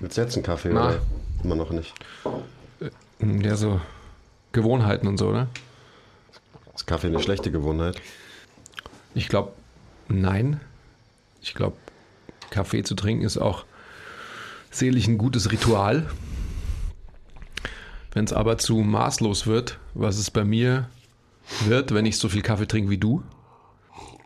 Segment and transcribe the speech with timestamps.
[0.00, 0.88] Willst du jetzt einen Kaffee Na.
[0.88, 1.00] oder
[1.42, 1.94] immer noch nicht?
[3.20, 3.80] Ja, so
[4.52, 5.48] Gewohnheiten und so, ne?
[6.74, 8.00] Ist Kaffee eine schlechte Gewohnheit?
[9.14, 9.52] Ich glaube,
[10.08, 10.60] nein.
[11.40, 11.76] Ich glaube,
[12.50, 13.64] Kaffee zu trinken ist auch
[14.70, 16.06] seelisch ein gutes Ritual.
[18.12, 20.88] Wenn es aber zu maßlos wird, was es bei mir
[21.64, 23.22] wird, wenn ich so viel Kaffee trinke wie du,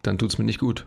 [0.02, 0.86] dann tut es mir nicht gut.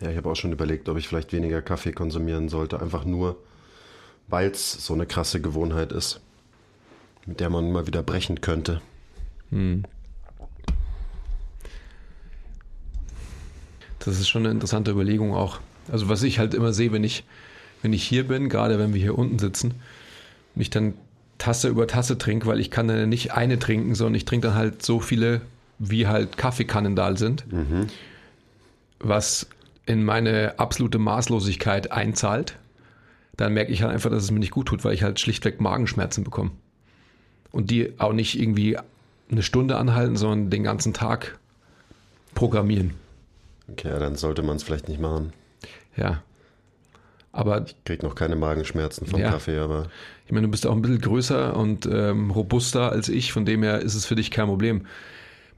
[0.00, 2.80] Ja, ich habe auch schon überlegt, ob ich vielleicht weniger Kaffee konsumieren sollte.
[2.80, 3.36] Einfach nur,
[4.28, 6.20] weil es so eine krasse Gewohnheit ist,
[7.26, 8.80] mit der man mal wieder brechen könnte.
[13.98, 15.60] Das ist schon eine interessante Überlegung auch.
[15.92, 17.24] Also was ich halt immer sehe, wenn ich,
[17.82, 19.74] wenn ich hier bin, gerade wenn wir hier unten sitzen,
[20.54, 20.94] und ich dann
[21.38, 24.56] Tasse über Tasse trinke, weil ich kann dann nicht eine trinken, sondern ich trinke dann
[24.56, 25.42] halt so viele,
[25.78, 27.44] wie halt Kaffeekannen da sind,
[28.98, 29.46] was
[29.86, 32.56] in meine absolute Maßlosigkeit einzahlt.
[33.36, 35.60] Dann merke ich halt einfach, dass es mir nicht gut tut, weil ich halt schlichtweg
[35.60, 36.50] Magenschmerzen bekomme.
[37.50, 38.76] Und die auch nicht irgendwie
[39.30, 41.38] eine Stunde anhalten, sondern den ganzen Tag
[42.34, 42.94] programmieren.
[43.70, 45.32] Okay, ja, dann sollte man es vielleicht nicht machen.
[45.96, 46.22] Ja.
[47.32, 49.30] Aber Krieg noch keine Magenschmerzen vom Ja.
[49.30, 49.86] Kaffee, aber
[50.26, 53.62] ich meine, du bist auch ein bisschen größer und ähm, robuster als ich, von dem
[53.62, 54.86] her ist es für dich kein Problem.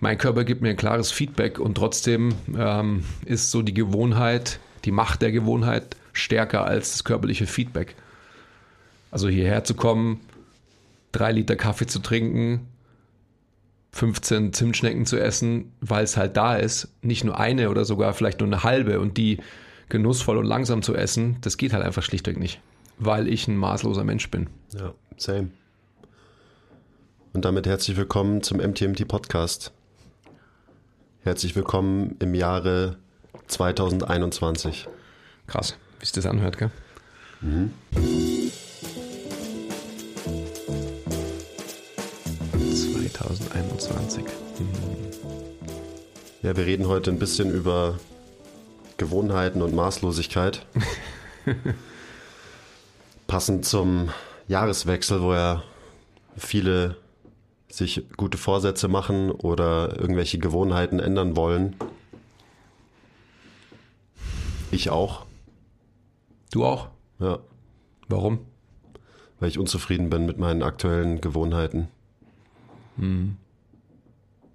[0.02, 4.90] Mein Körper gibt mir ein klares Feedback und trotzdem ähm, ist so die Gewohnheit, die
[4.90, 7.94] Macht der Gewohnheit stärker als das körperliche Feedback.
[9.12, 10.18] Also hierher zu kommen,
[11.12, 12.66] drei Liter Kaffee zu trinken,
[13.92, 18.40] 15 Zimtschnecken zu essen, weil es halt da ist, nicht nur eine oder sogar vielleicht
[18.40, 19.38] nur eine halbe und die
[19.88, 22.60] genussvoll und langsam zu essen, das geht halt einfach schlichtweg nicht,
[22.98, 24.48] weil ich ein maßloser Mensch bin.
[24.76, 25.50] ja, same.
[27.34, 29.72] Und damit herzlich willkommen zum MTMT Podcast.
[31.24, 32.96] Herzlich willkommen im Jahre
[33.46, 34.88] 2021.
[35.46, 36.72] Krass, wie sich das anhört, gell?
[37.40, 37.72] Mhm.
[42.58, 44.24] 2021.
[46.42, 48.00] Ja, wir reden heute ein bisschen über
[48.96, 50.66] Gewohnheiten und Maßlosigkeit.
[53.28, 54.10] Passend zum
[54.48, 55.62] Jahreswechsel, wo ja
[56.36, 56.96] viele
[57.72, 61.74] sich gute Vorsätze machen oder irgendwelche Gewohnheiten ändern wollen.
[64.70, 65.26] Ich auch,
[66.50, 66.88] Du auch?
[67.18, 67.38] ja,
[68.08, 68.40] Warum?
[69.40, 71.88] weil ich unzufrieden bin mit meinen aktuellen Gewohnheiten.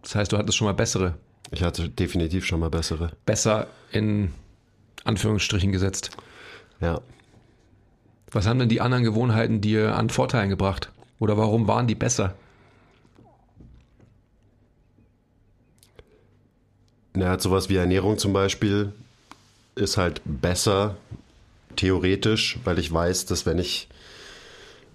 [0.02, 1.16] Das heißt, du hattest schon mal bessere.
[1.52, 3.12] Ich hatte definitiv schon mal bessere.
[3.26, 4.32] Besser in
[5.04, 6.12] Anführungsstrichen gesetzt.
[6.80, 7.02] Ja.
[8.32, 10.92] Was haben denn die anderen Gewohnheiten dir an Vorteilen gebracht?
[11.20, 12.36] Oder warum waren die besser?
[17.18, 18.94] Naja, sowas wie Ernährung zum Beispiel
[19.74, 20.98] ist halt besser,
[21.76, 23.88] theoretisch, weil ich weiß, dass wenn ich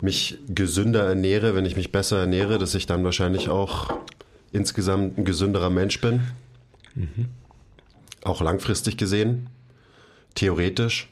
[0.01, 3.99] mich gesünder ernähre, wenn ich mich besser ernähre, dass ich dann wahrscheinlich auch
[4.53, 6.21] insgesamt ein gesünderer Mensch bin.
[8.23, 9.49] Auch langfristig gesehen,
[10.37, 11.09] theoretisch.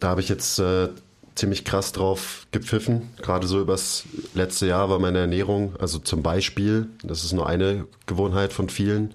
[0.00, 0.88] Da habe ich jetzt äh,
[1.38, 3.08] ziemlich krass drauf gepfiffen.
[3.22, 4.04] Gerade so übers
[4.34, 9.14] letzte Jahr war meine Ernährung, also zum Beispiel, das ist nur eine Gewohnheit von vielen,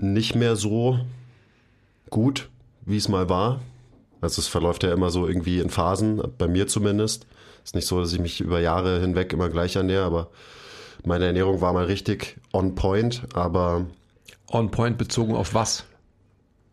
[0.00, 0.98] nicht mehr so
[2.10, 2.48] gut,
[2.84, 3.60] wie es mal war.
[4.20, 7.26] Also es verläuft ja immer so irgendwie in Phasen, bei mir zumindest.
[7.62, 10.30] Ist nicht so, dass ich mich über Jahre hinweg immer gleich ernähre, aber
[11.04, 13.86] meine Ernährung war mal richtig on point, aber
[14.50, 15.84] On point bezogen auf was?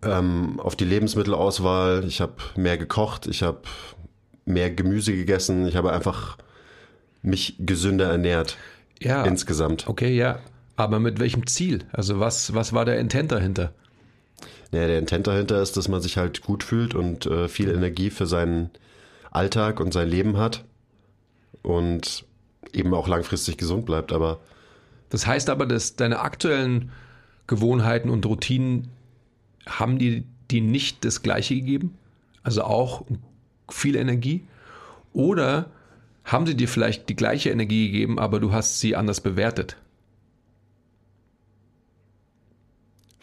[0.03, 2.03] ähm, auf die Lebensmittelauswahl.
[2.05, 3.61] Ich habe mehr gekocht, ich habe
[4.45, 6.37] mehr Gemüse gegessen, ich habe einfach
[7.21, 8.57] mich gesünder ernährt
[8.99, 9.23] Ja.
[9.23, 9.87] insgesamt.
[9.87, 10.39] Okay, ja.
[10.75, 11.85] Aber mit welchem Ziel?
[11.91, 13.73] Also was, was war der Intent dahinter?
[14.71, 18.09] Ja, der Intent dahinter ist, dass man sich halt gut fühlt und äh, viel Energie
[18.09, 18.71] für seinen
[19.29, 20.63] Alltag und sein Leben hat
[21.61, 22.25] und
[22.73, 24.11] eben auch langfristig gesund bleibt.
[24.13, 24.39] Aber
[25.09, 26.91] Das heißt aber, dass deine aktuellen
[27.47, 28.87] Gewohnheiten und Routinen
[29.67, 31.97] haben die, die nicht das gleiche gegeben?
[32.43, 33.03] Also auch
[33.73, 34.45] viel Energie?
[35.13, 35.71] Oder
[36.23, 39.77] haben sie dir vielleicht die gleiche Energie gegeben, aber du hast sie anders bewertet?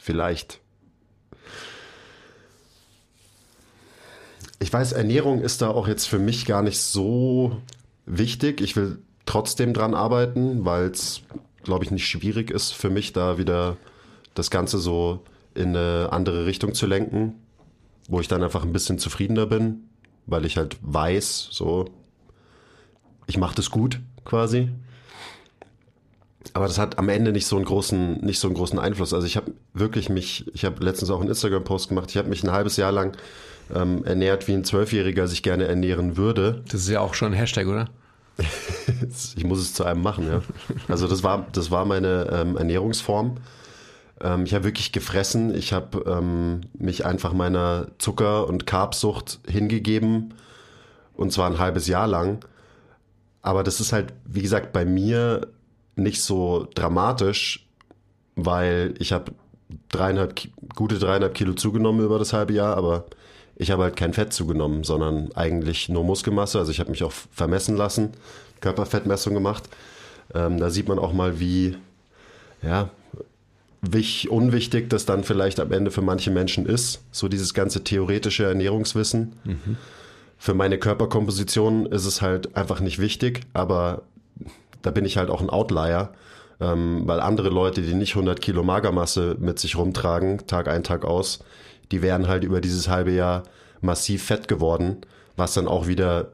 [0.09, 0.61] vielleicht.
[4.59, 7.61] Ich weiß, Ernährung ist da auch jetzt für mich gar nicht so
[8.07, 8.63] wichtig.
[8.63, 11.21] Ich will trotzdem dran arbeiten, weil es,
[11.63, 13.77] glaube ich, nicht schwierig ist für mich, da wieder
[14.33, 15.21] das Ganze so
[15.55, 17.35] in eine andere Richtung zu lenken,
[18.09, 19.88] wo ich dann einfach ein bisschen zufriedener bin,
[20.29, 21.87] weil ich halt weiß, so,
[23.27, 24.69] ich mache das gut quasi.
[26.53, 29.15] aber das hat am Ende nicht so einen großen, nicht so einen großen Einfluss.
[29.15, 32.45] Also ich habe wirklich mich, ich habe letztens auch einen Instagram-Post gemacht, ich habe mich
[32.45, 33.17] ein halbes Jahr lang
[33.75, 36.63] ähm, ernährt, wie ein Zwölfjähriger sich gerne ernähren würde.
[36.71, 37.89] Das ist ja auch schon ein Hashtag, oder?
[39.37, 40.43] ich muss es zu einem machen, ja.
[40.87, 43.39] Also das war, das war meine ähm, Ernährungsform.
[44.21, 45.55] Ähm, ich habe wirklich gefressen.
[45.55, 50.35] Ich habe ähm, mich einfach meiner Zucker- und Carbsucht hingegeben.
[51.15, 52.45] Und zwar ein halbes Jahr lang.
[53.43, 55.49] Aber das ist halt, wie gesagt, bei mir
[55.97, 57.67] nicht so dramatisch,
[58.37, 59.33] weil ich habe
[59.89, 60.41] dreieinhalb,
[60.75, 63.05] gute dreieinhalb Kilo zugenommen über das halbe Jahr, aber
[63.57, 66.59] ich habe halt kein Fett zugenommen, sondern eigentlich nur Muskelmasse.
[66.59, 68.13] Also ich habe mich auch vermessen lassen,
[68.61, 69.65] Körperfettmessung gemacht.
[70.35, 71.77] Ähm, da sieht man auch mal, wie
[72.63, 72.91] ja,
[73.81, 77.03] wich, unwichtig das dann vielleicht am Ende für manche Menschen ist.
[77.13, 79.33] So dieses ganze theoretische Ernährungswissen.
[79.45, 79.77] Mhm.
[80.37, 84.03] Für meine Körperkomposition ist es halt einfach nicht wichtig, aber
[84.83, 86.13] da bin ich halt auch ein Outlier,
[86.61, 91.05] ähm, weil andere Leute, die nicht 100 Kilo Magermasse mit sich rumtragen, Tag ein, Tag
[91.05, 91.41] aus,
[91.91, 93.45] die wären halt über dieses halbe Jahr
[93.81, 94.99] massiv fett geworden,
[95.37, 96.33] was dann auch wieder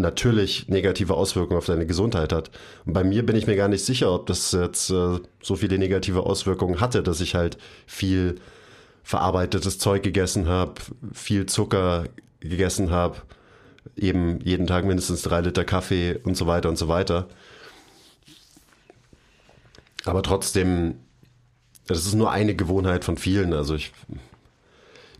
[0.00, 2.50] natürlich negative Auswirkungen auf deine Gesundheit hat.
[2.84, 5.78] Und bei mir bin ich mir gar nicht sicher, ob das jetzt äh, so viele
[5.78, 8.36] negative Auswirkungen hatte, dass ich halt viel
[9.02, 10.74] verarbeitetes Zeug gegessen habe,
[11.12, 12.04] viel Zucker
[12.40, 13.18] gegessen habe,
[13.96, 17.28] eben jeden Tag mindestens drei Liter Kaffee und so weiter und so weiter.
[20.04, 20.94] Aber trotzdem,
[21.86, 23.52] das ist nur eine Gewohnheit von vielen.
[23.52, 23.92] Also ich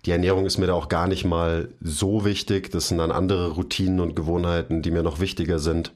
[0.07, 2.71] die Ernährung ist mir da auch gar nicht mal so wichtig.
[2.71, 5.93] Das sind dann andere Routinen und Gewohnheiten, die mir noch wichtiger sind.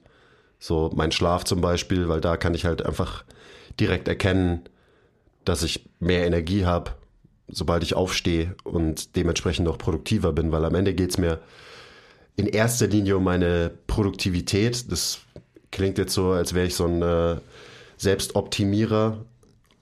[0.59, 3.25] So mein Schlaf zum Beispiel, weil da kann ich halt einfach
[3.81, 4.63] direkt erkennen,
[5.45, 6.93] dass ich mehr Energie habe,
[7.49, 11.41] sobald ich aufstehe und dementsprechend noch produktiver bin, weil am Ende geht es mir
[12.37, 14.91] in erster Linie um meine Produktivität.
[14.91, 15.21] Das
[15.71, 17.37] klingt jetzt so, als wäre ich so ein äh,
[17.97, 19.25] Selbstoptimierer,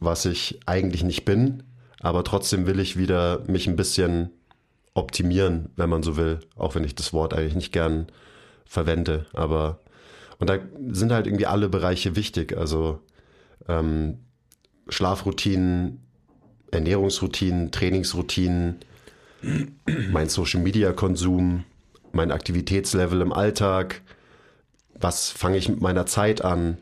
[0.00, 1.62] was ich eigentlich nicht bin
[2.02, 4.30] aber trotzdem will ich wieder mich ein bisschen
[4.94, 8.08] optimieren, wenn man so will, auch wenn ich das Wort eigentlich nicht gern
[8.66, 9.26] verwende.
[9.32, 9.80] Aber
[10.38, 10.58] und da
[10.90, 12.58] sind halt irgendwie alle Bereiche wichtig.
[12.58, 13.00] Also
[13.68, 14.18] ähm,
[14.88, 16.02] Schlafroutinen,
[16.72, 18.80] Ernährungsroutinen, Trainingsroutinen,
[20.10, 21.64] mein Social Media Konsum,
[22.10, 24.02] mein Aktivitätslevel im Alltag,
[24.94, 26.78] was fange ich mit meiner Zeit an?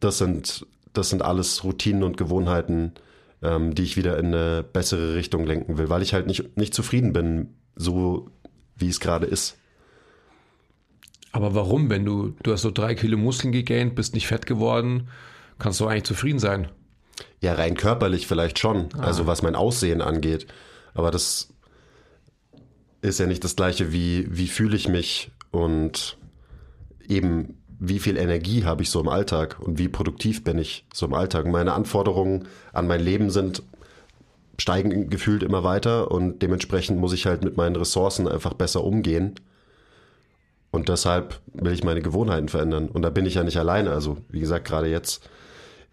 [0.00, 2.92] Das sind, das sind alles Routinen und Gewohnheiten,
[3.42, 6.74] ähm, die ich wieder in eine bessere Richtung lenken will, weil ich halt nicht, nicht
[6.74, 8.30] zufrieden bin, so
[8.76, 9.56] wie es gerade ist.
[11.32, 15.08] Aber warum, wenn du, du hast so drei Kilo Muskeln gegähnt, bist nicht fett geworden,
[15.58, 16.68] kannst du eigentlich zufrieden sein?
[17.40, 19.02] Ja, rein körperlich vielleicht schon, ah.
[19.02, 20.46] also was mein Aussehen angeht.
[20.94, 21.52] Aber das
[23.02, 26.16] ist ja nicht das gleiche wie, wie fühle ich mich und
[27.06, 31.06] eben wie viel Energie habe ich so im Alltag und wie produktiv bin ich so
[31.06, 31.46] im Alltag.
[31.46, 33.62] Meine Anforderungen an mein Leben sind
[34.58, 39.34] steigen gefühlt immer weiter und dementsprechend muss ich halt mit meinen Ressourcen einfach besser umgehen.
[40.70, 42.88] Und deshalb will ich meine Gewohnheiten verändern.
[42.88, 43.92] Und da bin ich ja nicht alleine.
[43.92, 45.28] Also, wie gesagt, gerade jetzt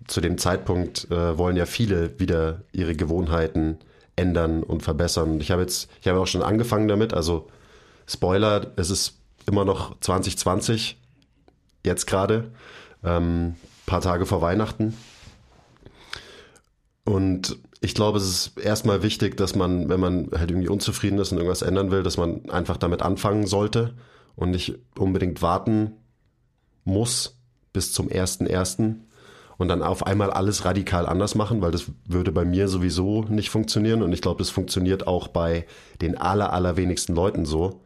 [0.08, 3.78] zu dem Zeitpunkt äh, wollen ja viele wieder ihre Gewohnheiten
[4.16, 5.40] ändern und verbessern.
[5.40, 7.14] Ich habe jetzt, ich habe auch schon angefangen damit.
[7.14, 7.48] Also,
[8.08, 10.98] Spoiler, es ist immer noch 2020
[11.84, 12.52] jetzt gerade,
[13.04, 14.96] ähm, paar Tage vor Weihnachten.
[17.06, 21.32] Und ich glaube, es ist erstmal wichtig, dass man, wenn man halt irgendwie unzufrieden ist
[21.32, 23.94] und irgendwas ändern will, dass man einfach damit anfangen sollte
[24.36, 25.92] und nicht unbedingt warten
[26.86, 27.38] muss
[27.74, 28.96] bis zum 1.1.
[29.58, 33.50] und dann auf einmal alles radikal anders machen, weil das würde bei mir sowieso nicht
[33.50, 35.66] funktionieren und ich glaube, das funktioniert auch bei
[36.02, 37.82] den aller, allerwenigsten Leuten so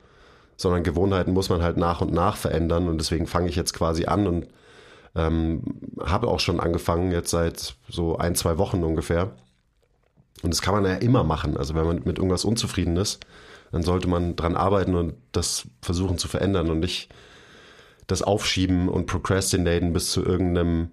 [0.58, 4.06] sondern Gewohnheiten muss man halt nach und nach verändern und deswegen fange ich jetzt quasi
[4.06, 4.48] an und
[5.16, 5.62] ähm,
[6.04, 9.32] habe auch schon angefangen, jetzt seit so ein, zwei Wochen ungefähr.
[10.44, 11.58] Und das kann man ja immer machen.
[11.58, 13.26] Also wenn man mit irgendwas unzufrieden ist,
[13.72, 17.10] dann sollte man dran arbeiten und das versuchen zu verändern und nicht
[18.06, 20.92] das Aufschieben und Procrastinaten bis zu irgendeinem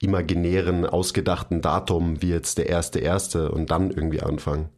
[0.00, 4.68] imaginären, ausgedachten Datum, wie jetzt der erste erste und dann irgendwie anfangen.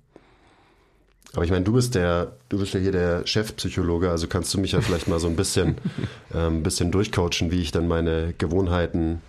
[1.34, 4.60] Aber ich meine, du bist der, du bist ja hier der Chefpsychologe, also kannst du
[4.60, 5.76] mich ja vielleicht mal so ein bisschen,
[6.34, 9.20] ähm, bisschen durchcoachen, wie ich dann meine Gewohnheiten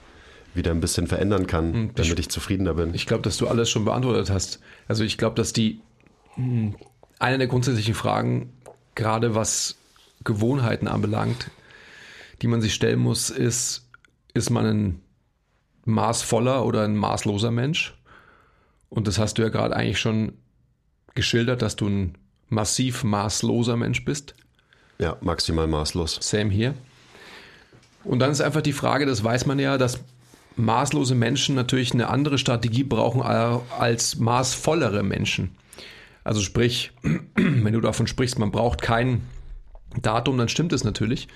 [0.54, 2.94] wieder ein bisschen verändern kann, hm, damit ich, zufriedener bin.
[2.94, 4.60] Ich glaube, dass du alles schon beantwortet hast.
[4.88, 5.82] Also ich glaube, dass die
[6.36, 6.76] hm,
[7.20, 8.54] eine der grundsätzlichen Fragen,
[8.96, 9.76] gerade was
[10.24, 11.52] Gewohnheiten anbelangt,
[12.42, 13.88] die man sich stellen muss, ist,
[14.34, 15.02] ist man ein
[15.86, 17.96] maßvoller oder ein maßloser Mensch?
[18.90, 20.34] Und das hast du ja gerade eigentlich schon
[21.18, 22.16] geschildert, dass du ein
[22.48, 24.36] massiv maßloser Mensch bist.
[25.00, 26.20] Ja, maximal maßlos.
[26.22, 26.74] Same hier.
[28.06, 30.00] Und dann ist einfach die Frage, das weiß man ja, dass
[30.56, 35.56] maßlose Menschen natürlich eine andere Strategie brauchen als maßvollere Menschen.
[36.24, 36.92] Also sprich,
[37.36, 39.24] wenn du davon sprichst, man braucht kein
[40.02, 41.28] Datum, dann stimmt es natürlich.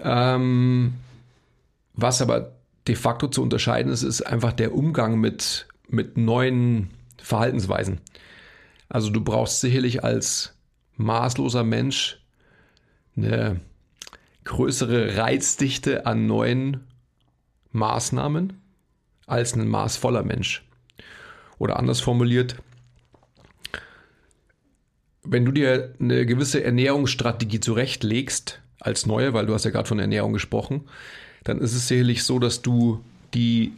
[0.00, 0.94] Ähm,
[1.94, 2.52] was aber
[2.86, 8.00] de facto zu unterscheiden ist, ist einfach der Umgang mit, mit neuen Verhaltensweisen.
[8.88, 10.54] Also du brauchst sicherlich als
[10.96, 12.20] maßloser Mensch
[13.16, 13.60] eine
[14.44, 16.80] größere Reizdichte an neuen
[17.72, 18.60] Maßnahmen
[19.26, 20.64] als ein maßvoller Mensch.
[21.58, 22.56] Oder anders formuliert,
[25.22, 29.98] wenn du dir eine gewisse Ernährungsstrategie zurechtlegst, als neue, weil du hast ja gerade von
[29.98, 30.88] Ernährung gesprochen,
[31.44, 33.04] dann ist es sicherlich so, dass du
[33.34, 33.72] die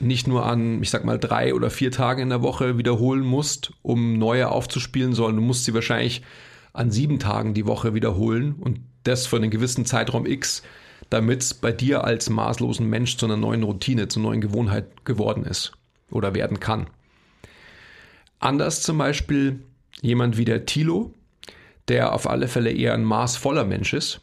[0.00, 3.72] nicht nur an, ich sag mal, drei oder vier Tagen in der Woche wiederholen musst,
[3.82, 6.22] um neue aufzuspielen, sondern du musst sie wahrscheinlich
[6.72, 10.62] an sieben Tagen die Woche wiederholen und das für einen gewissen Zeitraum X,
[11.10, 15.04] damit es bei dir als maßlosen Mensch zu einer neuen Routine, zu einer neuen Gewohnheit
[15.04, 15.72] geworden ist
[16.10, 16.86] oder werden kann.
[18.38, 19.60] Anders zum Beispiel
[20.00, 21.12] jemand wie der Tilo,
[21.88, 24.20] der auf alle Fälle eher ein maßvoller Mensch ist,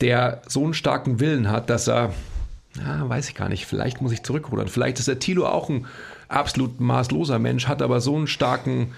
[0.00, 2.14] der so einen starken Willen hat, dass er,
[2.78, 4.68] ja, weiß ich gar nicht, vielleicht muss ich zurückrudern.
[4.68, 5.86] Vielleicht ist der Tilo auch ein
[6.28, 8.92] absolut maßloser Mensch, hat aber so einen starken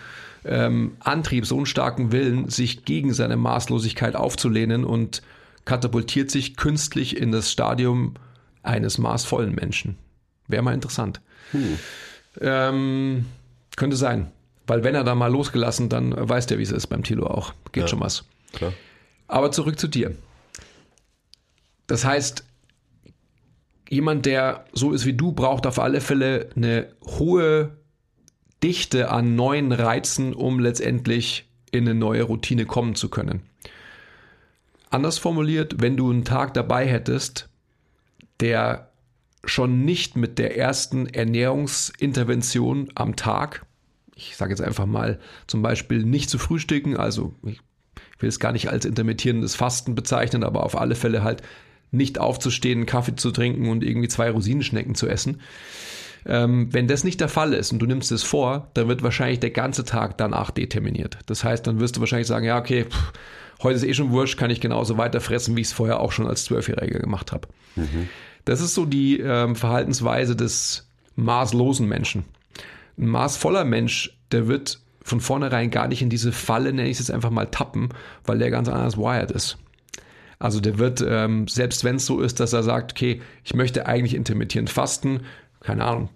[0.44, 5.22] ähm, Antrieb, so einen starken Willen, sich gegen seine Maßlosigkeit aufzulehnen und
[5.64, 8.14] katapultiert sich künstlich in das Stadium
[8.62, 9.96] eines maßvollen Menschen.
[10.48, 11.20] Wäre mal interessant.
[11.52, 11.78] Hm.
[12.40, 13.26] Ähm,
[13.76, 14.30] könnte sein.
[14.66, 17.54] Weil wenn er da mal losgelassen, dann weiß der, wie es ist beim Tilo auch.
[17.72, 18.24] Geht ja, schon was.
[18.52, 18.72] Klar.
[19.26, 20.14] Aber zurück zu dir.
[21.86, 22.44] Das heißt,
[23.90, 27.76] jemand, der so ist wie du, braucht auf alle Fälle eine hohe
[28.62, 33.42] Dichte an neuen Reizen, um letztendlich in eine neue Routine kommen zu können.
[34.90, 37.48] Anders formuliert, wenn du einen Tag dabei hättest,
[38.38, 38.90] der
[39.44, 43.66] schon nicht mit der ersten Ernährungsintervention am Tag,
[44.14, 47.60] ich sage jetzt einfach mal zum Beispiel nicht zu frühstücken, also ich
[48.18, 51.42] will es gar nicht als intermittierendes Fasten bezeichnen, aber auf alle Fälle halt
[51.90, 55.40] nicht aufzustehen, Kaffee zu trinken und irgendwie zwei Rosinenschnecken zu essen.
[56.26, 59.40] Ähm, wenn das nicht der Fall ist und du nimmst es vor, dann wird wahrscheinlich
[59.40, 61.18] der ganze Tag danach determiniert.
[61.26, 63.12] Das heißt, dann wirst du wahrscheinlich sagen, ja, okay, pff,
[63.62, 66.12] heute ist eh schon wurscht, kann ich genauso weiter fressen, wie ich es vorher auch
[66.12, 67.48] schon als Zwölfjähriger gemacht habe.
[67.76, 68.08] Mhm.
[68.44, 72.24] Das ist so die ähm, Verhaltensweise des maßlosen Menschen.
[72.98, 77.06] Ein maßvoller Mensch, der wird von vornherein gar nicht in diese Falle, nenne ich es
[77.06, 77.90] jetzt einfach mal, tappen,
[78.24, 79.58] weil der ganz anders wired ist.
[80.40, 83.86] Also der wird, ähm, selbst wenn es so ist, dass er sagt, okay, ich möchte
[83.86, 85.20] eigentlich intermittierend fasten,
[85.60, 86.08] keine Ahnung,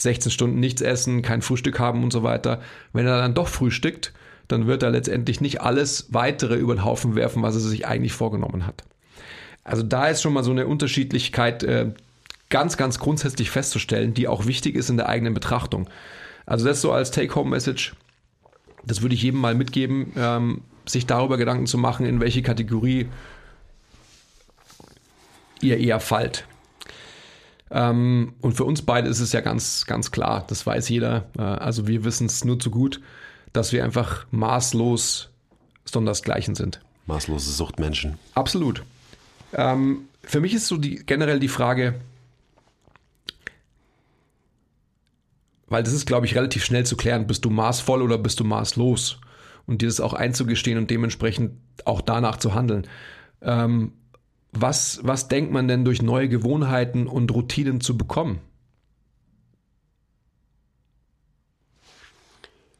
[0.00, 2.60] 16 Stunden nichts essen, kein Frühstück haben und so weiter.
[2.92, 4.12] Wenn er dann doch frühstückt,
[4.48, 8.12] dann wird er letztendlich nicht alles weitere über den Haufen werfen, was er sich eigentlich
[8.12, 8.82] vorgenommen hat.
[9.62, 11.92] Also da ist schon mal so eine Unterschiedlichkeit äh,
[12.48, 15.88] ganz, ganz grundsätzlich festzustellen, die auch wichtig ist in der eigenen Betrachtung.
[16.44, 17.94] Also das so als Take-Home-Message,
[18.84, 23.06] das würde ich jedem mal mitgeben, ähm, sich darüber Gedanken zu machen, in welche Kategorie
[25.62, 26.46] ihr eher fallt.
[27.70, 31.26] Ähm, und für uns beide ist es ja ganz, ganz klar, das weiß jeder.
[31.38, 33.00] Äh, also wir wissen es nur zu gut,
[33.52, 35.30] dass wir einfach maßlos
[35.84, 36.80] sondersgleichen sind.
[37.06, 38.18] Maßlose Suchtmenschen.
[38.34, 38.82] Absolut.
[39.52, 42.00] Ähm, für mich ist so die, generell die Frage,
[45.68, 48.44] weil das ist, glaube ich, relativ schnell zu klären, bist du maßvoll oder bist du
[48.44, 49.18] maßlos?
[49.66, 51.52] Und dir das auch einzugestehen und dementsprechend
[51.84, 52.88] auch danach zu handeln.
[53.40, 53.92] Ähm,
[54.52, 58.40] was, was denkt man denn durch neue Gewohnheiten und Routinen zu bekommen?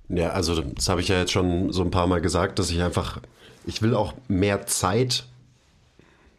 [0.09, 2.83] Ja, also das habe ich ja jetzt schon so ein paar Mal gesagt, dass ich
[2.83, 3.21] einfach,
[3.65, 5.25] ich will auch mehr Zeit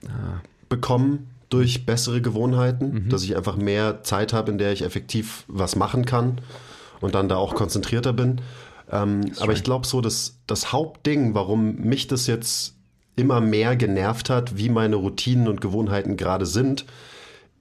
[0.05, 0.41] ah.
[0.67, 3.09] bekommen durch bessere Gewohnheiten, mhm.
[3.09, 6.41] dass ich einfach mehr Zeit habe, in der ich effektiv was machen kann
[6.99, 8.41] und dann da auch konzentrierter bin.
[8.91, 12.75] Ähm, aber ich glaube so, dass das Hauptding, warum mich das jetzt
[13.21, 16.85] immer mehr genervt hat, wie meine Routinen und Gewohnheiten gerade sind,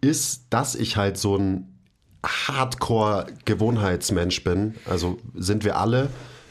[0.00, 1.79] ist, dass ich halt so ein
[2.25, 4.75] Hardcore-Gewohnheitsmensch bin.
[4.87, 6.09] Also sind wir alle,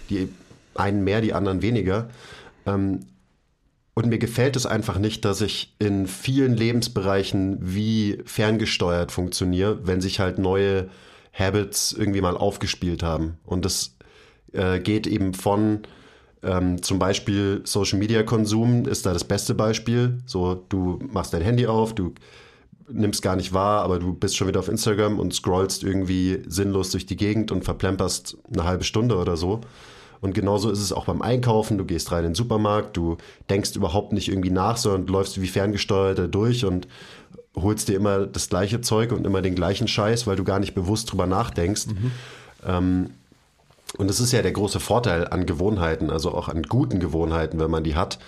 [0.09, 0.29] die
[0.75, 2.09] einen mehr, die anderen weniger.
[2.65, 3.01] Ähm,
[3.95, 9.99] und mir gefällt es einfach nicht, dass ich in vielen Lebensbereichen wie ferngesteuert funktioniere, wenn
[9.99, 10.89] sich halt neue
[11.33, 13.37] Habits irgendwie mal aufgespielt haben.
[13.43, 13.97] Und das
[14.53, 15.81] äh, geht eben von
[16.43, 20.19] ähm, zum Beispiel Social Media Konsum ist da das beste Beispiel.
[20.25, 22.13] So, du machst dein Handy auf, du
[22.91, 26.91] nimmst gar nicht wahr, aber du bist schon wieder auf Instagram und scrollst irgendwie sinnlos
[26.91, 29.61] durch die Gegend und verplemperst eine halbe Stunde oder so.
[30.21, 31.77] Und genauso ist es auch beim Einkaufen.
[31.77, 33.17] Du gehst rein in den Supermarkt, du
[33.49, 36.87] denkst überhaupt nicht irgendwie nach, sondern läufst wie ferngesteuert da durch und
[37.55, 40.75] holst dir immer das gleiche Zeug und immer den gleichen Scheiß, weil du gar nicht
[40.75, 41.87] bewusst drüber nachdenkst.
[41.87, 42.11] Mhm.
[42.65, 43.09] Ähm,
[43.97, 47.71] und das ist ja der große Vorteil an Gewohnheiten, also auch an guten Gewohnheiten, wenn
[47.71, 48.19] man die hat,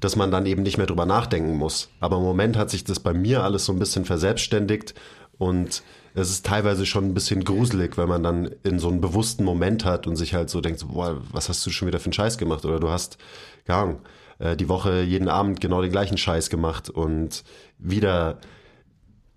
[0.00, 1.88] dass man dann eben nicht mehr drüber nachdenken muss.
[2.00, 4.94] Aber im Moment hat sich das bei mir alles so ein bisschen verselbstständigt
[5.38, 5.82] und
[6.14, 9.84] es ist teilweise schon ein bisschen gruselig, wenn man dann in so einen bewussten Moment
[9.84, 12.38] hat und sich halt so denkt, boah, was hast du schon wieder für einen Scheiß
[12.38, 12.64] gemacht?
[12.64, 13.18] Oder du hast,
[13.66, 14.00] keine Ahnung,
[14.38, 17.42] äh, die Woche jeden Abend genau den gleichen Scheiß gemacht und
[17.78, 18.38] wieder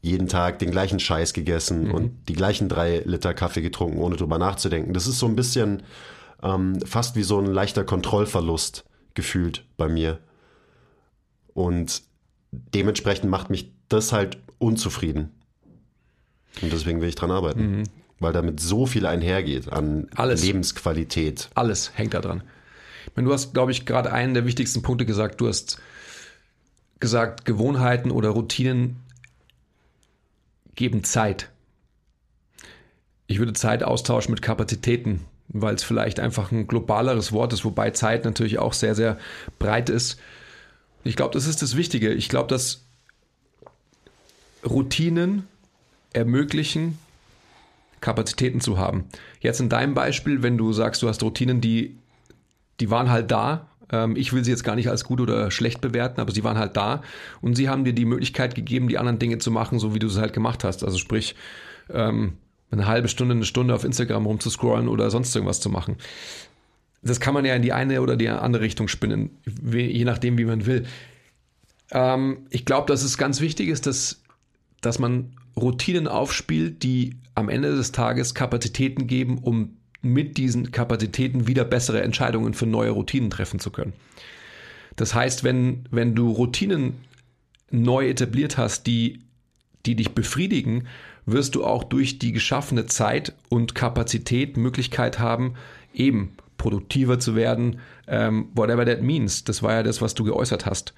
[0.01, 1.91] jeden Tag den gleichen Scheiß gegessen mhm.
[1.91, 4.93] und die gleichen drei Liter Kaffee getrunken, ohne drüber nachzudenken.
[4.93, 5.83] Das ist so ein bisschen
[6.43, 8.85] ähm, fast wie so ein leichter Kontrollverlust
[9.15, 10.19] gefühlt bei mir.
[11.53, 12.03] Und
[12.51, 15.31] dementsprechend macht mich das halt unzufrieden.
[16.61, 17.79] Und deswegen will ich dran arbeiten.
[17.79, 17.83] Mhm.
[18.19, 20.43] Weil damit so viel einhergeht an Alles.
[20.43, 21.49] Lebensqualität.
[21.53, 22.43] Alles hängt da dran.
[23.15, 25.39] du hast, glaube ich, gerade einen der wichtigsten Punkte gesagt.
[25.39, 25.79] Du hast
[26.99, 28.97] gesagt, Gewohnheiten oder Routinen
[30.77, 31.49] geben Zeit.
[33.27, 37.91] Ich würde Zeit austauschen mit Kapazitäten, weil es vielleicht einfach ein globaleres Wort ist, wobei
[37.91, 39.17] Zeit natürlich auch sehr, sehr
[39.59, 40.17] breit ist.
[41.03, 42.13] Ich glaube, das ist das Wichtige.
[42.13, 42.85] Ich glaube, dass
[44.65, 45.47] Routinen
[46.13, 46.97] ermöglichen,
[47.99, 49.05] Kapazitäten zu haben.
[49.41, 51.97] Jetzt in deinem Beispiel, wenn du sagst, du hast Routinen, die,
[52.79, 53.67] die waren halt da.
[53.91, 56.57] Ähm, ich will sie jetzt gar nicht als gut oder schlecht bewerten, aber sie waren
[56.57, 57.01] halt da
[57.41, 60.07] und sie haben dir die Möglichkeit gegeben, die anderen Dinge zu machen, so wie du
[60.07, 60.83] es halt gemacht hast.
[60.83, 61.35] Also sprich,
[61.89, 62.33] ähm,
[62.71, 65.95] eine halbe Stunde, eine Stunde auf Instagram rumzuscrollen oder sonst irgendwas zu machen.
[67.01, 69.29] Das kann man ja in die eine oder die andere Richtung spinnen,
[69.63, 70.85] je nachdem, wie man will.
[71.91, 74.21] Ähm, ich glaube, dass es ganz wichtig ist, dass,
[74.81, 81.47] dass man Routinen aufspielt, die am Ende des Tages Kapazitäten geben, um mit diesen Kapazitäten
[81.47, 83.93] wieder bessere Entscheidungen für neue Routinen treffen zu können.
[84.95, 86.93] Das heißt, wenn, wenn du Routinen
[87.71, 89.21] neu etabliert hast, die,
[89.85, 90.87] die dich befriedigen,
[91.25, 95.55] wirst du auch durch die geschaffene Zeit und Kapazität Möglichkeit haben,
[95.93, 99.43] eben produktiver zu werden, ähm, whatever that means.
[99.43, 100.93] Das war ja das, was du geäußert hast.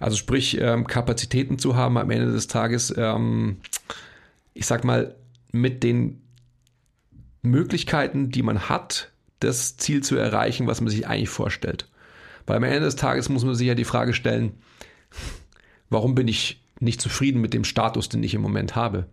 [0.00, 3.58] Also sprich, ähm, Kapazitäten zu haben am Ende des Tages, ähm,
[4.54, 5.14] ich sag mal,
[5.52, 6.23] mit den
[7.44, 11.88] Möglichkeiten, die man hat, das Ziel zu erreichen, was man sich eigentlich vorstellt.
[12.46, 14.54] Weil am Ende des Tages muss man sich ja die Frage stellen,
[15.90, 19.06] warum bin ich nicht zufrieden mit dem Status, den ich im Moment habe?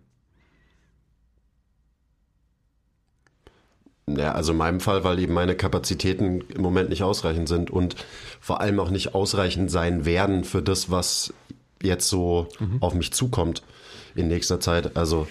[4.08, 7.94] Ja, also in meinem Fall, weil eben meine Kapazitäten im Moment nicht ausreichend sind und
[8.40, 11.32] vor allem auch nicht ausreichend sein werden für das, was
[11.82, 12.82] jetzt so mhm.
[12.82, 13.62] auf mich zukommt
[14.14, 14.96] in nächster Zeit.
[14.96, 15.28] Also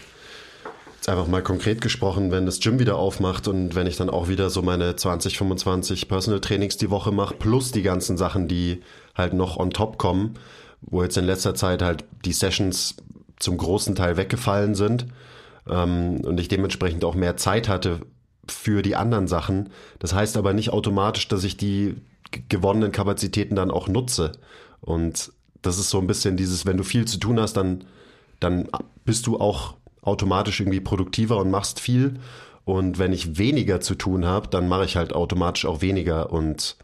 [1.01, 4.27] jetzt einfach mal konkret gesprochen, wenn das Gym wieder aufmacht und wenn ich dann auch
[4.27, 8.83] wieder so meine 20, 25 Personal Trainings die Woche mache, plus die ganzen Sachen, die
[9.15, 10.35] halt noch on top kommen,
[10.81, 12.97] wo jetzt in letzter Zeit halt die Sessions
[13.39, 15.07] zum großen Teil weggefallen sind
[15.67, 18.01] ähm, und ich dementsprechend auch mehr Zeit hatte
[18.47, 19.69] für die anderen Sachen.
[19.97, 21.95] Das heißt aber nicht automatisch, dass ich die
[22.47, 24.33] gewonnenen Kapazitäten dann auch nutze.
[24.81, 25.31] Und
[25.63, 27.85] das ist so ein bisschen dieses, wenn du viel zu tun hast, dann,
[28.39, 28.69] dann
[29.03, 32.19] bist du auch automatisch irgendwie produktiver und machst viel.
[32.65, 36.31] Und wenn ich weniger zu tun habe, dann mache ich halt automatisch auch weniger.
[36.31, 36.75] Und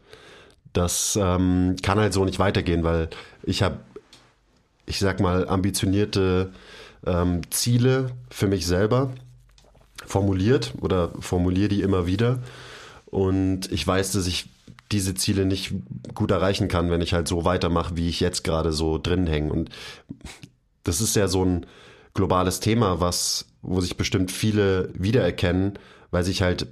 [0.72, 3.08] das ähm, kann halt so nicht weitergehen, weil
[3.42, 3.78] ich habe,
[4.86, 6.52] ich sag mal, ambitionierte
[7.06, 9.12] ähm, Ziele für mich selber
[10.04, 12.40] formuliert oder formuliere die immer wieder.
[13.06, 14.48] Und ich weiß, dass ich
[14.92, 15.74] diese Ziele nicht
[16.14, 19.52] gut erreichen kann, wenn ich halt so weitermache, wie ich jetzt gerade so drin hänge.
[19.52, 19.70] Und
[20.84, 21.66] das ist ja so ein
[22.18, 25.78] globales Thema, was, wo sich bestimmt viele wiedererkennen,
[26.10, 26.66] weil sich halt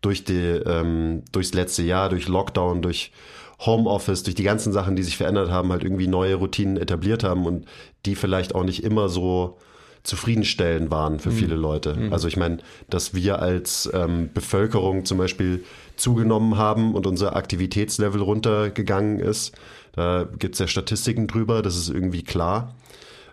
[0.00, 3.12] durch die, ähm, durchs letzte Jahr, durch Lockdown, durch
[3.60, 7.44] Homeoffice, durch die ganzen Sachen, die sich verändert haben, halt irgendwie neue Routinen etabliert haben
[7.44, 7.66] und
[8.06, 9.58] die vielleicht auch nicht immer so
[10.02, 11.34] zufriedenstellend waren für mhm.
[11.34, 11.94] viele Leute.
[11.94, 12.12] Mhm.
[12.12, 15.62] Also ich meine, dass wir als ähm, Bevölkerung zum Beispiel
[15.96, 19.54] zugenommen haben und unser Aktivitätslevel runtergegangen ist,
[19.92, 22.74] da gibt es ja Statistiken drüber, das ist irgendwie klar.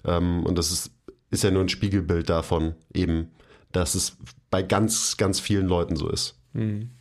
[0.05, 0.91] Ähm, und das ist,
[1.33, 3.31] ist ja nur ein Spiegelbild davon, eben,
[3.71, 4.17] dass es
[4.51, 6.35] bei ganz, ganz vielen Leuten so ist.
[6.53, 6.91] Mhm.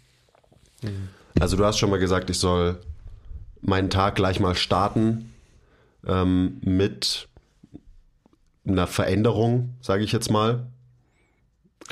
[0.82, 1.08] mhm.
[1.40, 2.78] Also du hast schon mal gesagt, ich soll
[3.62, 5.32] meinen Tag gleich mal starten
[6.06, 7.28] ähm, mit
[8.66, 10.66] einer Veränderung, sage ich jetzt mal.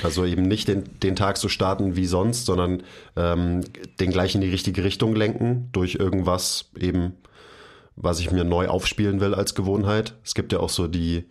[0.03, 2.83] Also eben nicht den, den Tag so starten wie sonst, sondern
[3.15, 3.61] ähm,
[3.99, 7.13] den gleich in die richtige Richtung lenken durch irgendwas eben,
[7.95, 10.15] was ich mir neu aufspielen will als Gewohnheit.
[10.23, 11.25] Es gibt ja auch so die,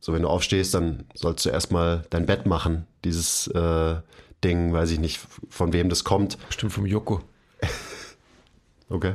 [0.00, 2.86] so wenn du aufstehst, dann sollst du erstmal dein Bett machen.
[3.04, 3.96] Dieses äh,
[4.44, 6.38] Ding, weiß ich nicht, von wem das kommt.
[6.46, 7.22] Bestimmt vom Joko.
[8.88, 9.14] okay.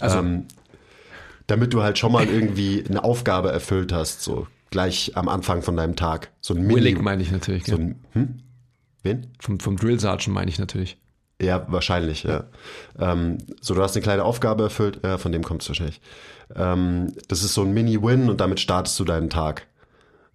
[0.00, 0.46] Also, ähm,
[1.46, 5.76] damit du halt schon mal irgendwie eine Aufgabe erfüllt hast, so gleich am Anfang von
[5.76, 6.30] deinem Tag.
[6.40, 6.76] So ein Mini.
[6.76, 7.64] Willig meine ich natürlich.
[7.64, 8.38] So ein, hm?
[9.02, 9.26] Wen?
[9.40, 10.98] Vom, vom Drill Sergeant meine ich natürlich.
[11.40, 12.44] Ja, wahrscheinlich, ja.
[12.98, 16.00] Ähm, so, du hast eine kleine Aufgabe erfüllt, ja, von dem kommt es wahrscheinlich.
[16.54, 19.66] Ähm, das ist so ein Mini-Win und damit startest du deinen Tag.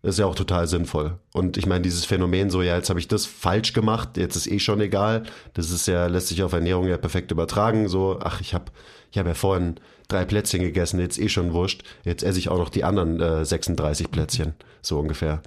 [0.05, 1.17] Ist ja auch total sinnvoll.
[1.33, 4.45] Und ich meine, dieses Phänomen so, ja, jetzt habe ich das falsch gemacht, jetzt ist
[4.45, 5.23] eh schon egal.
[5.55, 7.87] Das ist ja, lässt sich auf Ernährung ja perfekt übertragen.
[7.87, 8.65] So, ach, ich habe
[9.11, 11.83] ich hab ja vorhin drei Plätzchen gegessen, jetzt eh schon wurscht.
[12.03, 15.41] Jetzt esse ich auch noch die anderen äh, 36 Plätzchen, so ungefähr.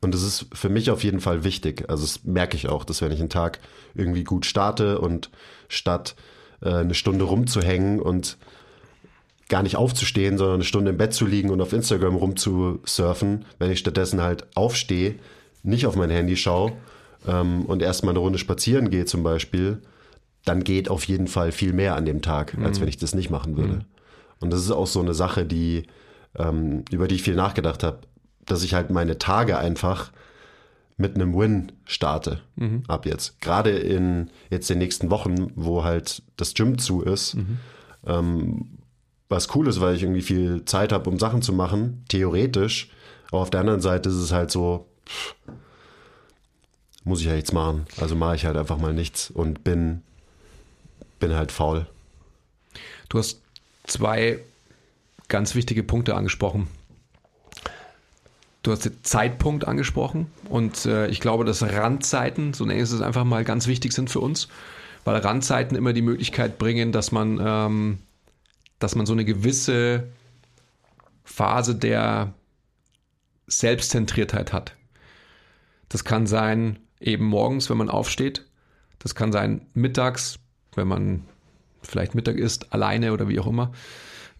[0.00, 1.84] Und das ist für mich auf jeden Fall wichtig.
[1.90, 3.58] Also das merke ich auch, dass wenn ich einen Tag
[3.94, 5.30] irgendwie gut starte und
[5.68, 6.16] statt
[6.62, 8.38] äh, eine Stunde rumzuhängen und
[9.48, 13.70] gar nicht aufzustehen, sondern eine Stunde im Bett zu liegen und auf Instagram rumzusurfen, wenn
[13.70, 15.16] ich stattdessen halt aufstehe,
[15.62, 16.72] nicht auf mein Handy schaue
[17.26, 19.82] ähm, und erstmal eine Runde spazieren gehe zum Beispiel,
[20.44, 22.82] dann geht auf jeden Fall viel mehr an dem Tag, als mhm.
[22.82, 23.74] wenn ich das nicht machen würde.
[23.74, 23.84] Mhm.
[24.40, 25.84] Und das ist auch so eine Sache, die,
[26.36, 28.00] ähm, über die ich viel nachgedacht habe
[28.46, 30.12] dass ich halt meine Tage einfach
[30.96, 32.84] mit einem Win starte mhm.
[32.88, 33.40] ab jetzt.
[33.42, 37.34] Gerade in jetzt den nächsten Wochen, wo halt das Gym zu ist.
[37.34, 37.58] Mhm.
[38.06, 38.78] Ähm,
[39.28, 42.90] was cool ist, weil ich irgendwie viel Zeit habe, um Sachen zu machen, theoretisch.
[43.28, 45.34] Aber auf der anderen Seite ist es halt so, pff,
[47.04, 47.86] muss ich ja nichts machen.
[48.00, 50.02] Also mache ich halt einfach mal nichts und bin,
[51.18, 51.86] bin halt faul.
[53.08, 53.40] Du hast
[53.84, 54.40] zwei
[55.28, 56.68] ganz wichtige Punkte angesprochen.
[58.62, 63.00] Du hast den Zeitpunkt angesprochen und äh, ich glaube, dass Randzeiten, so nenne ich es
[63.00, 64.48] einfach mal, ganz wichtig sind für uns,
[65.04, 67.98] weil Randzeiten immer die Möglichkeit bringen, dass man, ähm,
[68.78, 70.08] dass man so eine gewisse
[71.24, 72.34] Phase der
[73.46, 74.76] Selbstzentriertheit hat.
[75.88, 78.46] Das kann sein eben morgens, wenn man aufsteht.
[78.98, 80.38] Das kann sein mittags,
[80.74, 81.24] wenn man
[81.82, 83.72] vielleicht Mittag isst, alleine oder wie auch immer.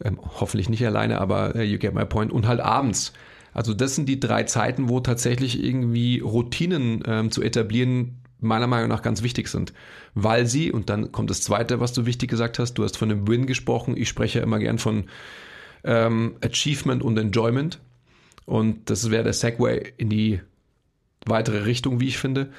[0.03, 2.33] Ähm, hoffentlich nicht alleine, aber äh, you get my point.
[2.33, 3.13] Und halt abends,
[3.55, 8.89] also das sind die drei Zeiten, wo tatsächlich irgendwie Routinen ähm, zu etablieren meiner Meinung
[8.89, 9.73] nach ganz wichtig sind,
[10.15, 13.11] weil sie, und dann kommt das Zweite, was du wichtig gesagt hast, du hast von
[13.11, 15.05] einem Win gesprochen, ich spreche immer gern von
[15.85, 17.81] ähm, Achievement und Enjoyment.
[18.45, 20.41] Und das wäre der Segway in die
[21.25, 22.53] weitere Richtung, wie ich finde.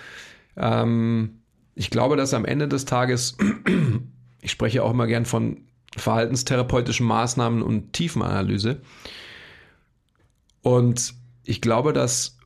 [0.55, 1.41] Ähm,
[1.75, 3.37] ich glaube, dass am Ende des Tages,
[4.41, 5.61] ich spreche auch immer gern von
[5.95, 8.81] verhaltenstherapeutischen Maßnahmen und Tiefenanalyse,
[10.67, 11.13] und
[11.45, 12.37] ich glaube, dass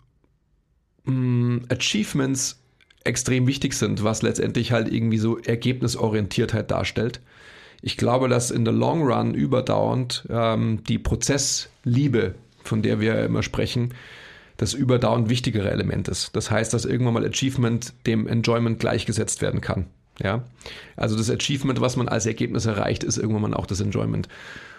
[1.06, 2.61] mh, mm, Achievements
[3.04, 7.20] extrem wichtig sind, was letztendlich halt irgendwie so Ergebnisorientiertheit darstellt.
[7.82, 13.42] Ich glaube, dass in der Long Run überdauernd ähm, die Prozessliebe, von der wir immer
[13.42, 13.94] sprechen,
[14.58, 16.36] das überdauernd wichtigere Element ist.
[16.36, 19.88] Das heißt, dass irgendwann mal Achievement dem Enjoyment gleichgesetzt werden kann.
[20.22, 20.44] Ja,
[20.96, 24.28] also das Achievement, was man als Ergebnis erreicht, ist irgendwann mal auch das Enjoyment.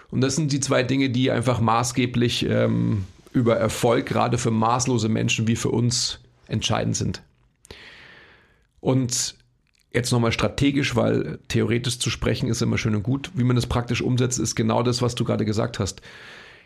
[0.09, 5.09] Und das sind die zwei Dinge, die einfach maßgeblich ähm, über Erfolg gerade für maßlose
[5.09, 7.21] Menschen wie für uns entscheidend sind.
[8.83, 9.35] Und
[9.93, 13.31] jetzt nochmal strategisch, weil theoretisch zu sprechen ist immer schön und gut.
[13.33, 16.01] Wie man das praktisch umsetzt, ist genau das, was du gerade gesagt hast.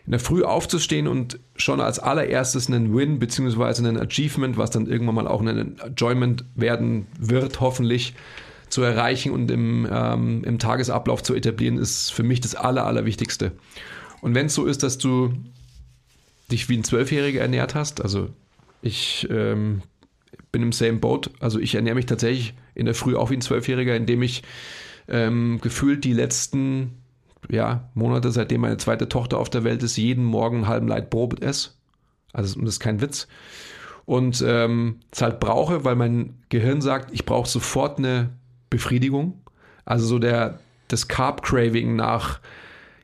[0.07, 4.87] In der Früh aufzustehen und schon als allererstes einen Win beziehungsweise einen Achievement, was dann
[4.87, 8.15] irgendwann mal auch ein Enjoyment werden wird, hoffentlich
[8.69, 13.51] zu erreichen und im, ähm, im Tagesablauf zu etablieren, ist für mich das Aller, Allerwichtigste.
[14.21, 15.33] Und wenn es so ist, dass du
[16.49, 18.01] dich wie ein Zwölfjähriger ernährt hast.
[18.01, 18.29] Also
[18.81, 19.83] ich ähm,
[20.57, 21.29] bin im same boat.
[21.39, 24.41] Also ich ernähre mich tatsächlich in der Früh auch wie ein Zwölfjähriger, indem ich
[25.07, 26.97] ähm, gefühlt die letzten
[27.47, 31.11] ja, Monate, seitdem meine zweite Tochter auf der Welt ist, jeden Morgen einen halben Leid
[31.11, 31.69] Brot esse.
[32.33, 33.27] Also das ist kein Witz.
[34.05, 38.31] Und ähm, es halt brauche, weil mein Gehirn sagt, ich brauche sofort eine
[38.71, 39.43] Befriedigung.
[39.85, 42.39] Also so der, das Carb-Craving nach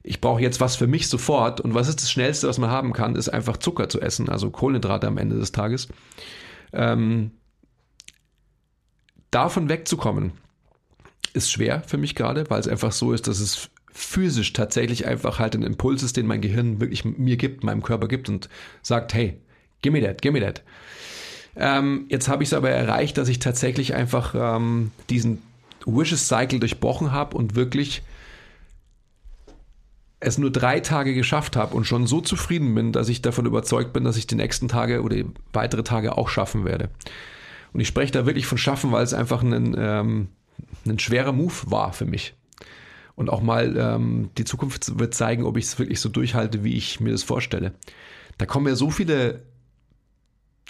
[0.05, 1.61] ich brauche jetzt was für mich sofort.
[1.61, 4.49] Und was ist das Schnellste, was man haben kann, ist einfach Zucker zu essen, also
[4.49, 5.87] Kohlenhydrate am Ende des Tages.
[6.73, 7.31] Ähm,
[9.33, 10.31] davon wegzukommen,
[11.33, 15.39] ist schwer für mich gerade, weil es einfach so ist, dass es physisch tatsächlich einfach
[15.39, 18.49] halt ein Impuls ist, den mein Gehirn wirklich mir gibt, meinem Körper gibt und
[18.81, 19.37] sagt, hey,
[19.81, 20.63] gimme that, gimme that.
[21.55, 25.41] Ähm, jetzt habe ich es aber erreicht, dass ich tatsächlich einfach ähm, diesen
[25.85, 28.01] Wishes Cycle durchbrochen habe und wirklich
[30.19, 33.93] es nur drei Tage geschafft habe und schon so zufrieden bin, dass ich davon überzeugt
[33.93, 35.17] bin, dass ich die nächsten Tage oder
[35.51, 36.89] weitere Tage auch schaffen werde.
[37.73, 40.27] Und ich spreche da wirklich von schaffen, weil es einfach ein, ähm,
[40.85, 42.35] ein schwerer Move war für mich.
[43.15, 46.75] Und auch mal ähm, die Zukunft wird zeigen, ob ich es wirklich so durchhalte, wie
[46.75, 47.73] ich mir das vorstelle.
[48.37, 49.43] Da kommen ja so viele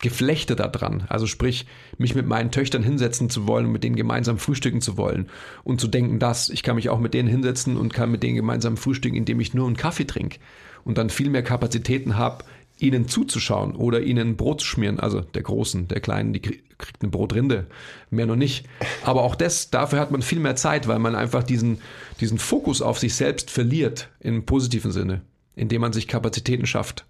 [0.01, 1.05] Geflechte da dran.
[1.07, 1.65] Also sprich,
[1.97, 5.29] mich mit meinen Töchtern hinsetzen zu wollen und mit denen gemeinsam frühstücken zu wollen
[5.63, 8.35] und zu denken, dass ich kann mich auch mit denen hinsetzen und kann mit denen
[8.35, 10.39] gemeinsam frühstücken, indem ich nur einen Kaffee trinke
[10.83, 12.43] und dann viel mehr Kapazitäten habe,
[12.83, 14.99] ihnen zuzuschauen oder ihnen Brot zu schmieren.
[14.99, 17.67] Also der Großen, der Kleinen, die kriegt eine Brotrinde,
[18.09, 18.65] mehr noch nicht.
[19.03, 21.79] Aber auch das, dafür hat man viel mehr Zeit, weil man einfach diesen,
[22.19, 25.21] diesen Fokus auf sich selbst verliert, im positiven Sinne,
[25.55, 27.05] indem man sich Kapazitäten schafft.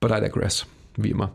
[0.00, 1.34] But I digress, wie immer.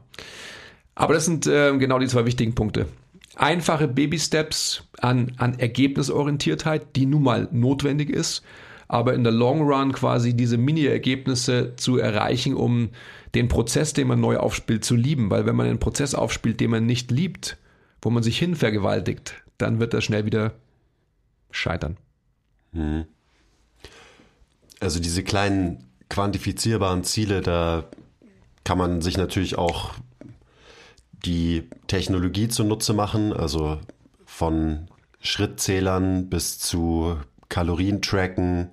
[0.96, 2.88] Aber das sind äh, genau die zwei wichtigen Punkte.
[3.36, 8.44] Einfache Baby-Steps an, an Ergebnisorientiertheit, die nun mal notwendig ist,
[8.90, 12.90] aber in der Long Run quasi diese Mini-Ergebnisse zu erreichen, um
[13.36, 15.30] den Prozess, den man neu aufspielt, zu lieben.
[15.30, 17.58] Weil wenn man einen Prozess aufspielt, den man nicht liebt,
[18.02, 20.54] wo man sich hin vergewaltigt, dann wird das schnell wieder
[21.52, 21.98] scheitern.
[22.74, 23.06] Hm.
[24.80, 27.86] Also diese kleinen quantifizierbaren Ziele, da
[28.64, 29.94] kann man sich natürlich auch
[31.26, 33.78] die Technologie zunutze machen, also
[34.26, 34.88] von
[35.22, 37.18] Schrittzählern bis zu
[37.50, 38.70] Kalorien tracken,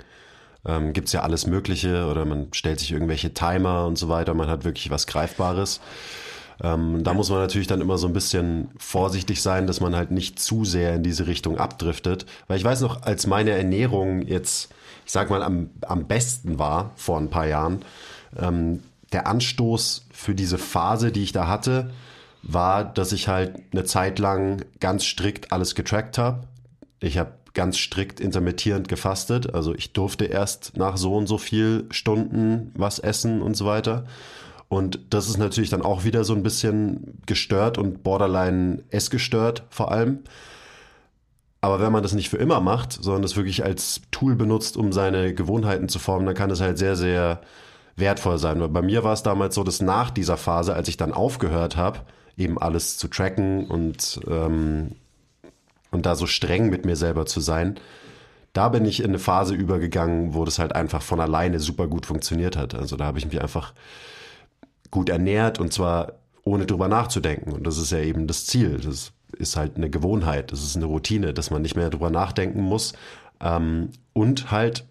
[0.66, 4.34] ähm, gibt es ja alles Mögliche oder man stellt sich irgendwelche Timer und so weiter.
[4.34, 5.80] Man hat wirklich was Greifbares.
[6.62, 10.10] Ähm, da muss man natürlich dann immer so ein bisschen vorsichtig sein, dass man halt
[10.10, 12.26] nicht zu sehr in diese Richtung abdriftet.
[12.48, 14.70] Weil ich weiß noch, als meine Ernährung jetzt,
[15.04, 17.82] ich sag mal, am, am besten war vor ein paar Jahren,
[18.38, 21.90] ähm, der Anstoß für diese Phase, die ich da hatte,
[22.42, 26.44] war, dass ich halt eine Zeit lang ganz strikt alles getrackt habe.
[27.00, 29.52] Ich habe ganz strikt intermittierend gefastet.
[29.52, 34.04] Also ich durfte erst nach so und so viel Stunden was essen und so weiter.
[34.68, 39.90] Und das ist natürlich dann auch wieder so ein bisschen gestört und borderline essgestört vor
[39.90, 40.20] allem.
[41.60, 44.92] Aber wenn man das nicht für immer macht, sondern das wirklich als Tool benutzt, um
[44.92, 47.40] seine Gewohnheiten zu formen, dann kann es halt sehr, sehr
[47.96, 48.60] wertvoll sein.
[48.60, 51.76] Weil bei mir war es damals so, dass nach dieser Phase, als ich dann aufgehört
[51.76, 52.00] habe,
[52.36, 54.92] eben alles zu tracken und ähm,
[55.96, 57.80] und da so streng mit mir selber zu sein,
[58.52, 62.06] da bin ich in eine Phase übergegangen, wo das halt einfach von alleine super gut
[62.06, 62.74] funktioniert hat.
[62.74, 63.72] Also da habe ich mich einfach
[64.90, 66.12] gut ernährt und zwar
[66.44, 67.52] ohne drüber nachzudenken.
[67.52, 68.78] Und das ist ja eben das Ziel.
[68.78, 72.60] Das ist halt eine Gewohnheit, das ist eine Routine, dass man nicht mehr drüber nachdenken
[72.60, 72.92] muss
[73.40, 74.84] ähm, und halt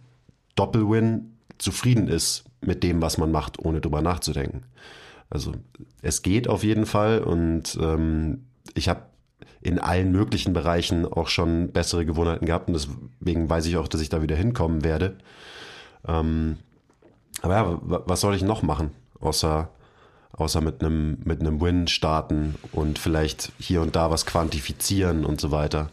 [0.55, 4.63] Doppelwin zufrieden ist mit dem, was man macht, ohne drüber nachzudenken.
[5.29, 5.53] Also
[6.01, 9.01] es geht auf jeden Fall und ähm, ich habe
[9.65, 13.99] in allen möglichen Bereichen auch schon bessere Gewohnheiten gehabt und deswegen weiß ich auch, dass
[13.99, 15.17] ich da wieder hinkommen werde.
[16.07, 16.57] Ähm,
[17.41, 19.69] aber ja, was soll ich noch machen, außer,
[20.33, 25.41] außer mit einem mit einem Win starten und vielleicht hier und da was quantifizieren und
[25.41, 25.89] so weiter?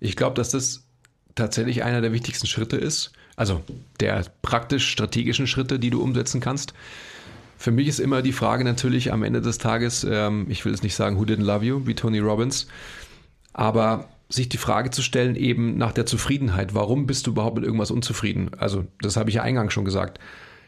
[0.00, 0.84] Ich glaube, dass das
[1.34, 3.62] tatsächlich einer der wichtigsten Schritte ist, also
[4.00, 6.72] der praktisch strategischen Schritte, die du umsetzen kannst.
[7.60, 10.82] Für mich ist immer die Frage natürlich am Ende des Tages, ähm, ich will es
[10.82, 12.68] nicht sagen, who didn't love you, wie Tony Robbins,
[13.52, 16.74] aber sich die Frage zu stellen, eben nach der Zufriedenheit.
[16.74, 18.52] Warum bist du überhaupt mit irgendwas unzufrieden?
[18.56, 20.18] Also, das habe ich ja eingangs schon gesagt.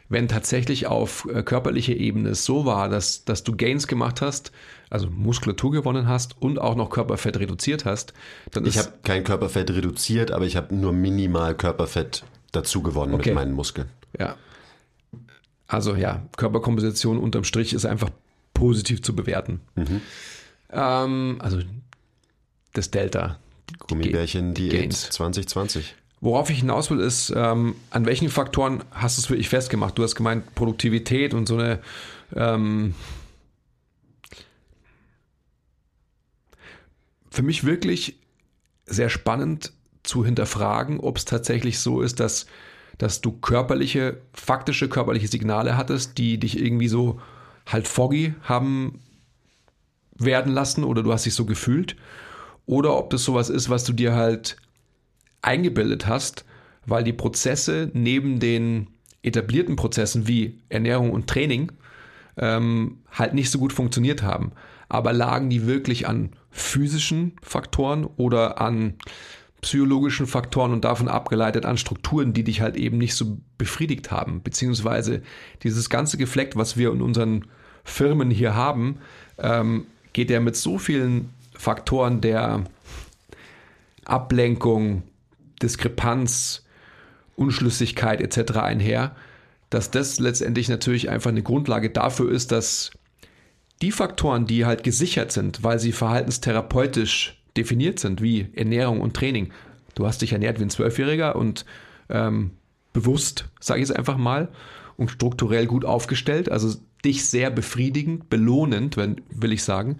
[0.07, 4.51] Wenn tatsächlich auf äh, körperlicher Ebene es so war, dass, dass du Gains gemacht hast,
[4.91, 8.13] also Muskulatur gewonnen hast und auch noch Körperfett reduziert hast,
[8.51, 8.75] dann ich ist.
[8.75, 13.29] Ich habe kein Körperfett reduziert, aber ich habe nur minimal Körperfett dazu gewonnen okay.
[13.29, 13.89] mit meinen Muskeln.
[14.19, 14.35] Ja,
[15.73, 18.09] also ja, Körperkomposition unterm Strich ist einfach
[18.53, 19.61] positiv zu bewerten.
[19.75, 20.01] Mhm.
[20.71, 21.59] Ähm, also
[22.73, 23.39] das Delta.
[23.87, 25.95] Gummibärchen die Diät 2020.
[26.21, 29.97] Worauf ich hinaus will, ist, ähm, an welchen Faktoren hast du es wirklich festgemacht?
[29.97, 31.79] Du hast gemeint Produktivität und so eine
[32.35, 32.93] ähm,
[37.29, 38.17] für mich wirklich
[38.85, 42.45] sehr spannend zu hinterfragen, ob es tatsächlich so ist, dass
[42.97, 47.19] dass du körperliche, faktische körperliche Signale hattest, die dich irgendwie so
[47.65, 48.99] halt foggy haben
[50.15, 51.95] werden lassen oder du hast dich so gefühlt.
[52.65, 54.57] Oder ob das sowas ist, was du dir halt
[55.41, 56.45] eingebildet hast,
[56.85, 58.87] weil die Prozesse neben den
[59.21, 61.71] etablierten Prozessen wie Ernährung und Training
[62.37, 64.51] ähm, halt nicht so gut funktioniert haben.
[64.89, 68.95] Aber lagen die wirklich an physischen Faktoren oder an
[69.63, 74.43] psychologischen Faktoren und davon abgeleitet an Strukturen, die dich halt eben nicht so befriedigt haben.
[74.43, 75.23] Beziehungsweise
[75.63, 77.45] dieses ganze Gefleck, was wir in unseren
[77.83, 78.99] Firmen hier haben,
[79.39, 82.65] ähm, geht ja mit so vielen Faktoren der
[84.05, 85.03] Ablenkung,
[85.61, 86.65] Diskrepanz,
[87.35, 88.57] Unschlüssigkeit etc.
[88.57, 89.15] einher,
[89.69, 92.91] dass das letztendlich natürlich einfach eine Grundlage dafür ist, dass
[93.81, 99.51] die Faktoren, die halt gesichert sind, weil sie verhaltenstherapeutisch definiert sind, wie Ernährung und Training.
[99.95, 101.65] Du hast dich ernährt wie ein Zwölfjähriger und
[102.09, 102.51] ähm,
[102.93, 104.49] bewusst, sage ich es einfach mal,
[104.97, 109.97] und strukturell gut aufgestellt, also dich sehr befriedigend, belohnend, wenn, will ich sagen.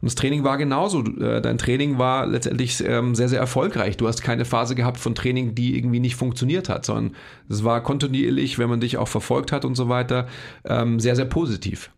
[0.00, 1.04] Und das Training war genauso.
[1.04, 3.98] Äh, dein Training war letztendlich ähm, sehr, sehr erfolgreich.
[3.98, 7.16] Du hast keine Phase gehabt von Training, die irgendwie nicht funktioniert hat, sondern
[7.50, 10.26] es war kontinuierlich, wenn man dich auch verfolgt hat und so weiter,
[10.64, 11.90] ähm, sehr, sehr positiv.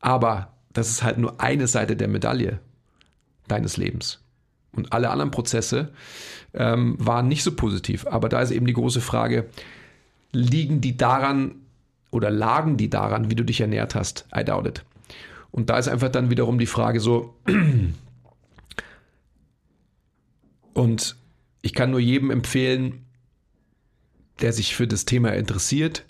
[0.00, 2.60] Aber das ist halt nur eine Seite der Medaille
[3.48, 4.22] deines Lebens.
[4.78, 5.90] Und alle anderen Prozesse
[6.54, 8.06] ähm, waren nicht so positiv.
[8.06, 9.48] Aber da ist eben die große Frage,
[10.30, 11.56] liegen die daran
[12.12, 14.26] oder lagen die daran, wie du dich ernährt hast?
[14.34, 14.84] I doubt it.
[15.50, 17.34] Und da ist einfach dann wiederum die Frage so,
[20.74, 21.16] und
[21.62, 23.04] ich kann nur jedem empfehlen,
[24.40, 26.04] der sich für das Thema interessiert,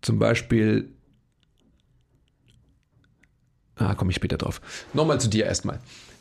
[0.00, 0.88] zum Beispiel,
[3.78, 4.60] ah, komme ich später drauf.
[4.92, 5.80] Nochmal zu dir erstmal.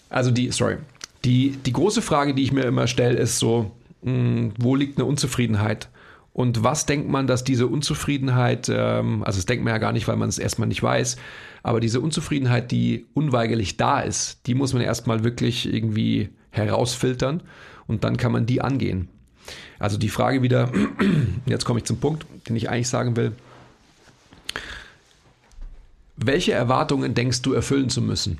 [0.10, 0.78] Also die, sorry,
[1.26, 3.72] die, die große Frage, die ich mir immer stelle, ist so,
[4.04, 5.90] mh, hm, wo liegt eine Unzufriedenheit?
[6.34, 10.08] Und was denkt man, dass diese Unzufriedenheit, ähm, also das denkt man ja gar nicht,
[10.08, 11.18] weil man es erstmal nicht weiß,
[11.64, 17.42] aber diese Unzufriedenheit, die unweigerlich da ist, die muss man erstmal wirklich irgendwie herausfiltern
[17.88, 19.10] und dann kann man die angehen.
[19.80, 20.72] Also die Frage wieder,
[21.48, 23.32] jetzt komme ich zum Punkt, den ich eigentlich sagen will.
[26.18, 28.40] Welche Erwartungen denkst du erfüllen zu müssen?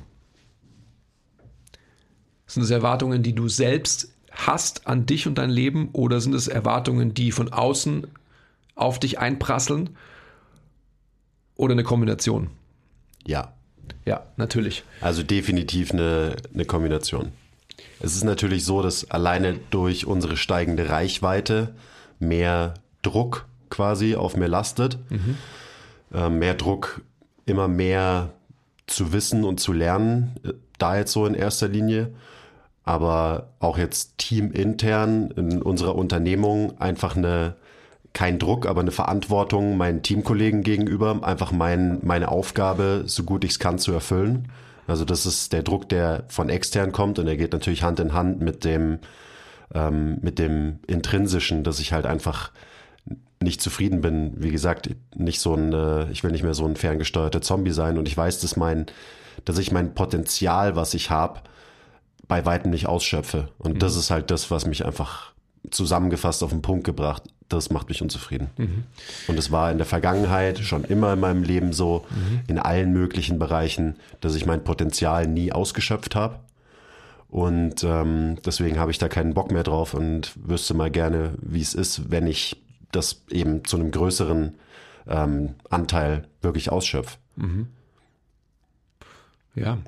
[2.48, 6.48] Sind es Erwartungen, die du selbst hast an dich und dein Leben oder sind es
[6.48, 8.08] Erwartungen, die von außen
[8.76, 9.92] auf dich einprasseln
[11.56, 12.50] oder eine Kombination?
[13.26, 13.54] Ja.
[14.06, 14.84] Ja, natürlich.
[15.02, 17.32] Also definitiv eine, eine Kombination.
[18.00, 21.76] Es ist natürlich so, dass alleine durch unsere steigende Reichweite
[22.20, 24.98] mehr Druck quasi auf mir lastet.
[25.10, 25.38] Mhm.
[26.14, 27.02] Äh, mehr Druck,
[27.48, 28.30] immer mehr
[28.86, 32.12] zu wissen und zu lernen, äh, da jetzt so in erster Linie
[32.88, 37.56] aber auch jetzt teamintern in unserer Unternehmung einfach eine
[38.14, 43.52] kein Druck, aber eine Verantwortung meinen Teamkollegen gegenüber, einfach mein, meine Aufgabe, so gut ich
[43.52, 44.48] es kann, zu erfüllen.
[44.88, 48.14] Also das ist der Druck, der von extern kommt und der geht natürlich Hand in
[48.14, 49.00] Hand mit dem,
[49.76, 52.52] ähm, mit dem intrinsischen, dass ich halt einfach
[53.42, 54.34] nicht zufrieden bin.
[54.36, 57.98] Wie gesagt, nicht so ein, äh, ich will nicht mehr so ein ferngesteuerter Zombie sein
[57.98, 58.88] und ich weiß, dass mein,
[59.46, 61.42] dass ich mein Potenzial, was ich habe,
[62.28, 63.50] bei weitem nicht ausschöpfe.
[63.58, 63.80] Und mhm.
[63.80, 65.34] das ist halt das, was mich einfach
[65.70, 68.50] zusammengefasst auf den Punkt gebracht, das macht mich unzufrieden.
[68.58, 68.84] Mhm.
[69.28, 72.42] Und es war in der Vergangenheit schon immer in meinem Leben so, mhm.
[72.48, 76.40] in allen möglichen Bereichen, dass ich mein Potenzial nie ausgeschöpft habe.
[77.30, 81.62] Und ähm, deswegen habe ich da keinen Bock mehr drauf und wüsste mal gerne, wie
[81.62, 82.58] es ist, wenn ich
[82.92, 84.56] das eben zu einem größeren
[85.08, 87.18] ähm, Anteil wirklich ausschöpfe.
[87.36, 87.68] Mhm.
[89.56, 89.80] Ja,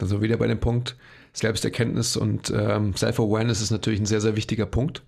[0.00, 0.96] also wieder bei dem Punkt
[1.32, 5.02] Selbsterkenntnis und ähm, Self-Awareness ist natürlich ein sehr, sehr wichtiger Punkt.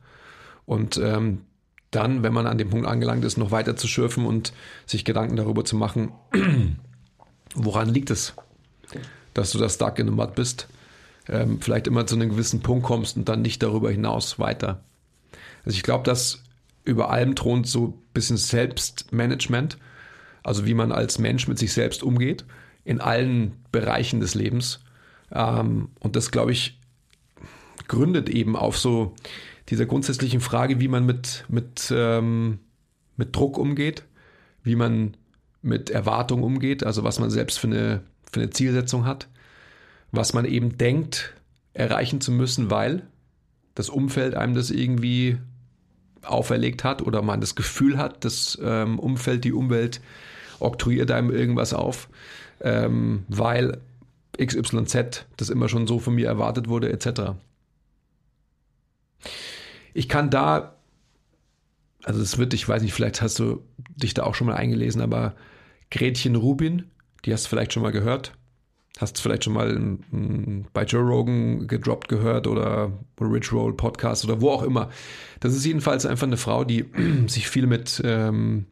[0.67, 1.43] Und ähm,
[1.91, 4.53] dann, wenn man an dem Punkt angelangt ist, noch weiter zu schürfen und
[4.85, 6.13] sich Gedanken darüber zu machen,
[7.55, 8.35] woran liegt es,
[9.33, 10.69] dass du das Stuck in the Mud bist,
[11.29, 14.85] ähm, vielleicht immer zu einem gewissen Punkt kommst und dann nicht darüber hinaus weiter.
[15.65, 16.43] Also ich glaube, dass
[16.89, 19.79] über allem thront so ein bisschen Selbstmanagement,
[20.43, 22.45] also wie man als Mensch mit sich selbst umgeht
[22.85, 24.81] in allen Bereichen des Lebens.
[25.31, 26.81] Ähm, und das, glaube ich,
[27.87, 29.15] gründet eben auf so
[29.69, 32.61] dieser grundsätzlichen Frage, wie man mit, mit, ähm,
[33.17, 34.05] mit Druck umgeht,
[34.63, 35.17] wie man
[35.61, 38.01] mit Erwartung umgeht, also was man selbst für eine,
[38.33, 39.29] für eine Zielsetzung hat,
[40.13, 41.35] was man eben denkt,
[41.75, 43.07] erreichen zu müssen, weil
[43.75, 45.39] das Umfeld einem das irgendwie
[46.23, 50.01] auferlegt hat oder man das Gefühl hat, das ähm, Umfeld, die Umwelt
[50.61, 52.09] oktroyiert einem irgendwas auf
[52.61, 53.81] ähm, weil
[54.37, 57.33] XYZ das immer schon so von mir erwartet wurde, etc.
[59.95, 60.77] Ich kann da,
[62.05, 63.63] also es wird, ich weiß nicht, vielleicht hast du
[63.97, 65.35] dich da auch schon mal eingelesen, aber
[65.91, 66.91] Gretchen Rubin,
[67.25, 68.33] die hast du vielleicht schon mal gehört.
[68.99, 73.75] Hast du vielleicht schon mal in, in, bei Joe Rogan gedroppt gehört oder Rich Roll
[73.75, 74.91] Podcast oder wo auch immer.
[75.41, 76.85] Das ist jedenfalls einfach eine Frau, die
[77.27, 78.67] sich viel mit ähm,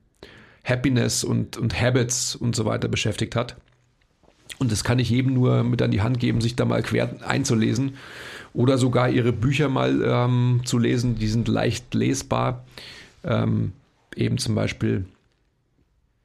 [0.64, 3.56] Happiness und, und Habits und so weiter beschäftigt hat.
[4.58, 7.16] Und das kann ich jedem nur mit an die Hand geben, sich da mal quer
[7.26, 7.96] einzulesen
[8.52, 11.16] oder sogar ihre Bücher mal ähm, zu lesen.
[11.18, 12.64] Die sind leicht lesbar.
[13.22, 13.72] Ähm,
[14.14, 15.04] eben zum Beispiel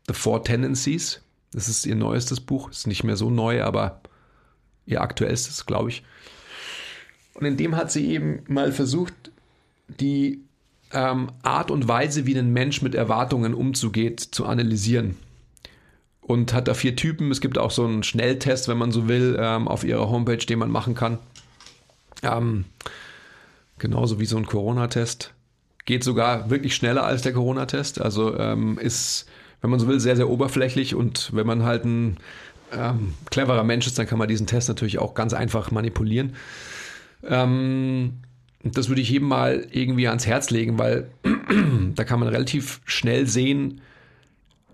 [0.07, 1.21] The Four Tendencies.
[1.51, 2.71] Das ist ihr neuestes Buch.
[2.71, 4.00] Ist nicht mehr so neu, aber
[4.85, 6.03] ihr aktuellstes, glaube ich.
[7.33, 9.31] Und in dem hat sie eben mal versucht,
[9.87, 10.41] die
[10.93, 15.15] ähm, Art und Weise, wie ein Mensch mit Erwartungen umzugeht, zu analysieren
[16.21, 17.31] und hat da vier Typen.
[17.31, 20.59] Es gibt auch so einen Schnelltest, wenn man so will, ähm, auf ihrer Homepage, den
[20.59, 21.19] man machen kann.
[22.23, 22.65] Ähm,
[23.79, 25.33] genauso wie so ein Corona-Test.
[25.85, 27.99] Geht sogar wirklich schneller als der Corona-Test.
[27.99, 29.25] Also ähm, ist,
[29.61, 32.17] wenn man so will, sehr, sehr oberflächlich und wenn man halt ein
[32.71, 36.35] ähm, cleverer Mensch ist, dann kann man diesen Test natürlich auch ganz einfach manipulieren.
[37.23, 38.21] Ähm,
[38.63, 41.09] das würde ich jedem mal irgendwie ans Herz legen, weil
[41.95, 43.81] da kann man relativ schnell sehen,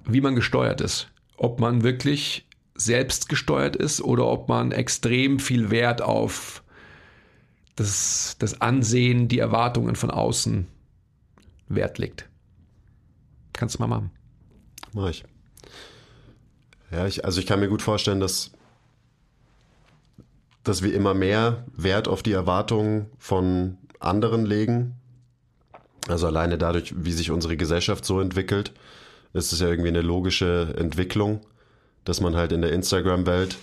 [0.06, 1.10] wie man gesteuert ist.
[1.38, 2.46] Ob man wirklich
[2.76, 6.64] selbst gesteuert ist oder ob man extrem viel Wert auf
[7.76, 10.68] das, das Ansehen, die Erwartungen von außen
[11.70, 12.28] Wert legt.
[13.54, 14.12] Kannst du mal machen.
[14.94, 15.24] Mach ich.
[16.92, 18.52] Ja, ich, also ich kann mir gut vorstellen, dass,
[20.64, 24.96] dass wir immer mehr Wert auf die Erwartungen von anderen legen.
[26.08, 28.72] Also alleine dadurch, wie sich unsere Gesellschaft so entwickelt,
[29.34, 31.42] ist es ja irgendwie eine logische Entwicklung,
[32.06, 33.58] dass man halt in der Instagram-Welt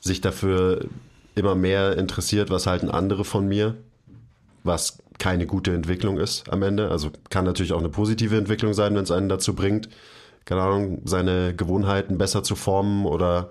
[0.00, 0.86] sich dafür
[1.34, 3.74] immer mehr interessiert, was halten andere von mir,
[4.62, 6.90] was keine gute Entwicklung ist am Ende.
[6.90, 9.88] Also kann natürlich auch eine positive Entwicklung sein, wenn es einen dazu bringt,
[10.48, 13.50] keine Ahnung, seine Gewohnheiten besser zu formen oder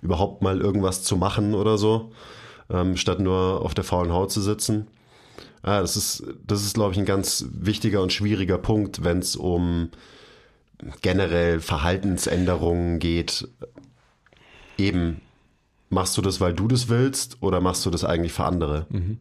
[0.00, 2.10] überhaupt mal irgendwas zu machen oder so,
[2.70, 4.86] ähm, statt nur auf der faulen Haut zu sitzen.
[5.62, 9.36] Ja, das ist, das ist, glaube ich, ein ganz wichtiger und schwieriger Punkt, wenn es
[9.36, 9.90] um
[11.02, 13.46] generell Verhaltensänderungen geht.
[14.78, 15.20] Eben,
[15.90, 18.86] machst du das, weil du das willst oder machst du das eigentlich für andere?
[18.88, 19.18] Mhm.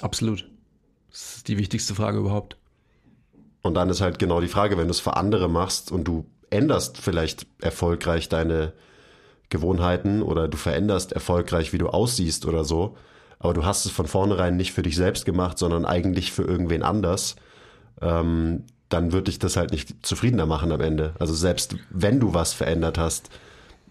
[0.00, 0.50] Absolut.
[1.12, 2.56] Das ist die wichtigste Frage überhaupt.
[3.64, 6.26] Und dann ist halt genau die Frage, wenn du es für andere machst und du
[6.50, 8.74] änderst vielleicht erfolgreich deine
[9.48, 12.94] Gewohnheiten oder du veränderst erfolgreich, wie du aussiehst oder so,
[13.38, 16.82] aber du hast es von vornherein nicht für dich selbst gemacht, sondern eigentlich für irgendwen
[16.82, 17.36] anders,
[18.02, 21.14] ähm, dann würde dich das halt nicht zufriedener machen am Ende.
[21.18, 23.30] Also selbst wenn du was verändert hast,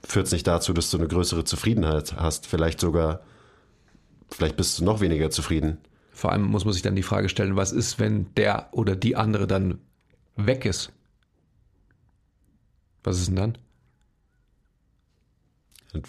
[0.03, 2.45] führt es nicht dazu, dass du eine größere Zufriedenheit hast.
[2.45, 3.21] Vielleicht sogar,
[4.29, 5.79] vielleicht bist du noch weniger zufrieden.
[6.13, 9.15] Vor allem muss man sich dann die Frage stellen, was ist, wenn der oder die
[9.15, 9.79] andere dann
[10.35, 10.91] weg ist?
[13.03, 13.57] Was ist denn dann?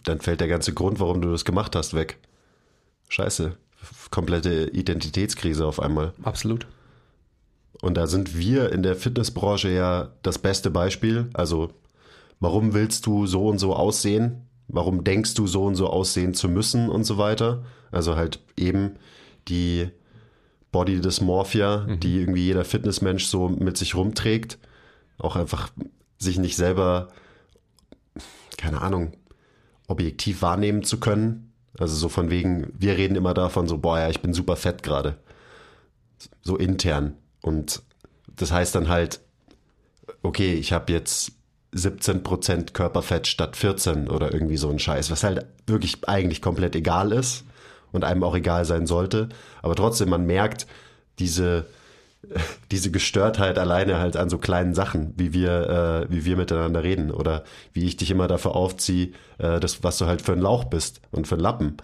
[0.04, 2.18] Dann fällt der ganze Grund, warum du das gemacht hast, weg.
[3.08, 3.56] Scheiße.
[4.10, 6.12] Komplette Identitätskrise auf einmal.
[6.22, 6.66] Absolut.
[7.82, 11.28] Und da sind wir in der Fitnessbranche ja das beste Beispiel.
[11.34, 11.70] Also,
[12.40, 14.46] warum willst du so und so aussehen?
[14.68, 17.64] Warum denkst du so und so aussehen zu müssen und so weiter?
[17.90, 18.96] Also halt eben
[19.48, 19.90] die
[20.74, 22.00] Body Dysmorphia, mhm.
[22.00, 24.58] die irgendwie jeder Fitnessmensch so mit sich rumträgt.
[25.18, 25.70] Auch einfach
[26.18, 27.08] sich nicht selber,
[28.56, 29.12] keine Ahnung,
[29.86, 31.52] objektiv wahrnehmen zu können.
[31.78, 34.82] Also so von wegen, wir reden immer davon so, boah, ja, ich bin super fett
[34.82, 35.18] gerade.
[36.42, 37.14] So intern.
[37.40, 37.82] Und
[38.34, 39.20] das heißt dann halt,
[40.22, 41.32] okay, ich habe jetzt
[41.74, 47.12] 17% Körperfett statt 14 oder irgendwie so ein Scheiß, was halt wirklich eigentlich komplett egal
[47.12, 47.44] ist
[47.94, 49.28] und einem auch egal sein sollte.
[49.62, 50.66] Aber trotzdem, man merkt
[51.18, 51.66] diese,
[52.70, 57.10] diese Gestörtheit alleine halt an so kleinen Sachen, wie wir, äh, wie wir miteinander reden
[57.10, 60.64] oder wie ich dich immer dafür aufziehe, äh, das, was du halt für ein Lauch
[60.64, 61.76] bist und für ein Lappen.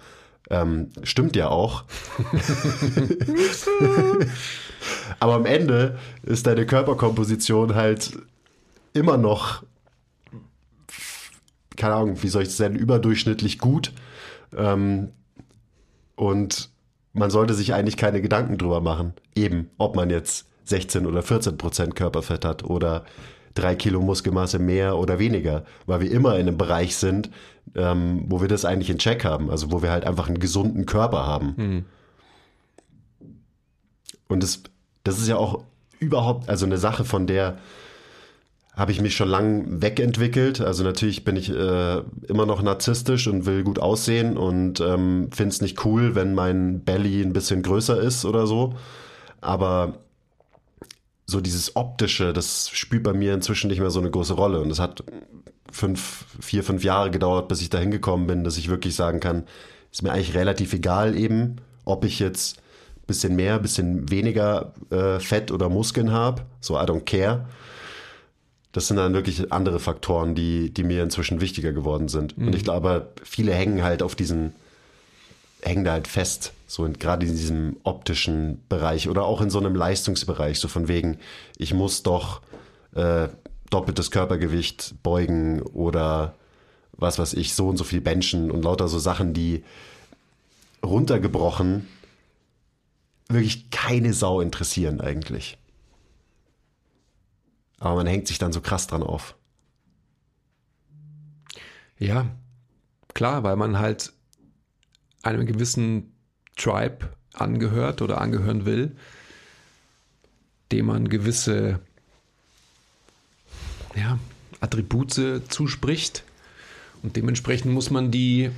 [0.50, 1.84] Ähm, stimmt ja auch.
[5.20, 8.18] Aber am Ende ist deine Körperkomposition halt
[8.92, 9.62] immer noch,
[11.76, 13.92] keine Ahnung, wie soll ich es sagen, überdurchschnittlich gut.
[14.56, 15.10] Ähm,
[16.20, 16.68] und
[17.14, 19.14] man sollte sich eigentlich keine Gedanken drüber machen.
[19.34, 23.06] Eben, ob man jetzt 16 oder 14 Prozent Körperfett hat oder
[23.54, 27.30] drei Kilo Muskelmasse mehr oder weniger, weil wir immer in einem Bereich sind,
[27.74, 30.84] ähm, wo wir das eigentlich in Check haben, also wo wir halt einfach einen gesunden
[30.84, 31.54] Körper haben.
[31.56, 31.84] Mhm.
[34.28, 34.62] Und das,
[35.04, 35.64] das ist ja auch
[36.00, 37.56] überhaupt, also eine Sache, von der
[38.80, 40.62] habe ich mich schon lang wegentwickelt.
[40.62, 45.50] Also natürlich bin ich äh, immer noch narzisstisch und will gut aussehen und ähm, finde
[45.50, 48.74] es nicht cool, wenn mein Belly ein bisschen größer ist oder so.
[49.42, 49.98] Aber
[51.26, 54.62] so dieses optische, das spielt bei mir inzwischen nicht mehr so eine große Rolle.
[54.62, 55.04] Und es hat
[55.70, 59.44] fünf, vier, fünf Jahre gedauert, bis ich da hingekommen bin, dass ich wirklich sagen kann,
[59.92, 62.62] ist mir eigentlich relativ egal eben, ob ich jetzt
[63.06, 66.46] bisschen mehr, bisschen weniger äh, Fett oder Muskeln habe.
[66.62, 67.44] So, I don't care.
[68.72, 72.38] Das sind dann wirklich andere Faktoren, die, die mir inzwischen wichtiger geworden sind.
[72.38, 72.48] Mhm.
[72.48, 74.52] Und ich glaube, viele hängen halt auf diesen,
[75.62, 79.58] hängen da halt fest, so in, gerade in diesem optischen Bereich oder auch in so
[79.58, 81.18] einem Leistungsbereich, so von wegen,
[81.58, 82.42] ich muss doch
[82.94, 83.28] äh,
[83.70, 86.34] doppeltes Körpergewicht beugen oder
[86.92, 89.64] was weiß ich, so und so viel benchen und lauter so Sachen, die
[90.84, 91.88] runtergebrochen
[93.28, 95.56] wirklich keine Sau interessieren eigentlich.
[97.80, 99.34] Aber man hängt sich dann so krass dran auf.
[101.98, 102.26] Ja,
[103.14, 104.12] klar, weil man halt
[105.22, 106.14] einem gewissen
[106.56, 108.96] Tribe angehört oder angehören will,
[110.72, 111.80] dem man gewisse
[113.94, 114.18] ja,
[114.60, 116.24] Attribute zuspricht
[117.02, 118.50] Und dementsprechend muss man die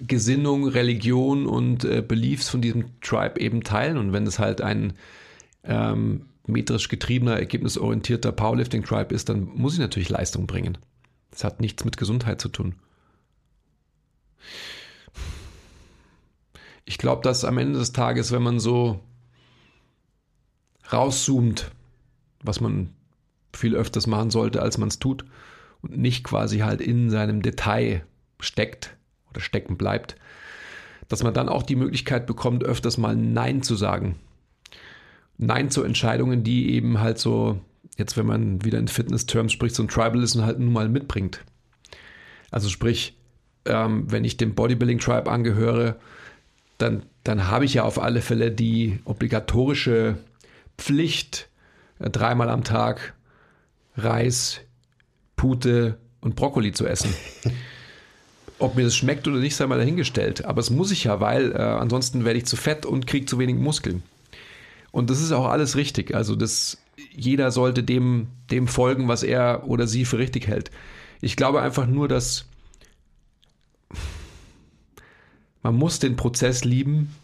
[0.00, 3.96] Gesinnung, Religion und äh, Beliefs von diesem Tribe eben teilen.
[3.96, 4.94] Und wenn es halt ein
[5.64, 10.78] ähm, metrisch getriebener, ergebnisorientierter Powerlifting-Tribe ist, dann muss ich natürlich Leistung bringen.
[11.30, 12.74] Das hat nichts mit Gesundheit zu tun.
[16.84, 19.00] Ich glaube, dass am Ende des Tages, wenn man so
[20.92, 21.70] rauszoomt,
[22.42, 22.90] was man
[23.54, 25.24] viel öfters machen sollte, als man es tut,
[25.82, 28.04] und nicht quasi halt in seinem Detail
[28.38, 28.96] steckt
[29.30, 30.16] oder stecken bleibt,
[31.08, 34.16] dass man dann auch die Möglichkeit bekommt, öfters mal Nein zu sagen.
[35.42, 37.58] Nein zu Entscheidungen, die eben halt so,
[37.96, 41.40] jetzt wenn man wieder in Fitness-Terms spricht, so ein Tribalism halt nun mal mitbringt.
[42.50, 43.16] Also sprich,
[43.64, 45.96] ähm, wenn ich dem Bodybuilding-Tribe angehöre,
[46.76, 50.18] dann, dann habe ich ja auf alle Fälle die obligatorische
[50.76, 51.48] Pflicht,
[52.00, 53.14] äh, dreimal am Tag
[53.96, 54.60] Reis,
[55.36, 57.14] Pute und Brokkoli zu essen.
[58.58, 60.44] Ob mir das schmeckt oder nicht, sei mal dahingestellt.
[60.44, 63.38] Aber es muss ich ja, weil äh, ansonsten werde ich zu fett und kriege zu
[63.38, 64.02] wenig Muskeln.
[64.92, 66.14] Und das ist auch alles richtig.
[66.14, 66.78] Also das,
[67.12, 70.70] jeder sollte dem, dem folgen, was er oder sie für richtig hält.
[71.20, 72.46] Ich glaube einfach nur, dass
[75.62, 77.14] man muss den Prozess lieben,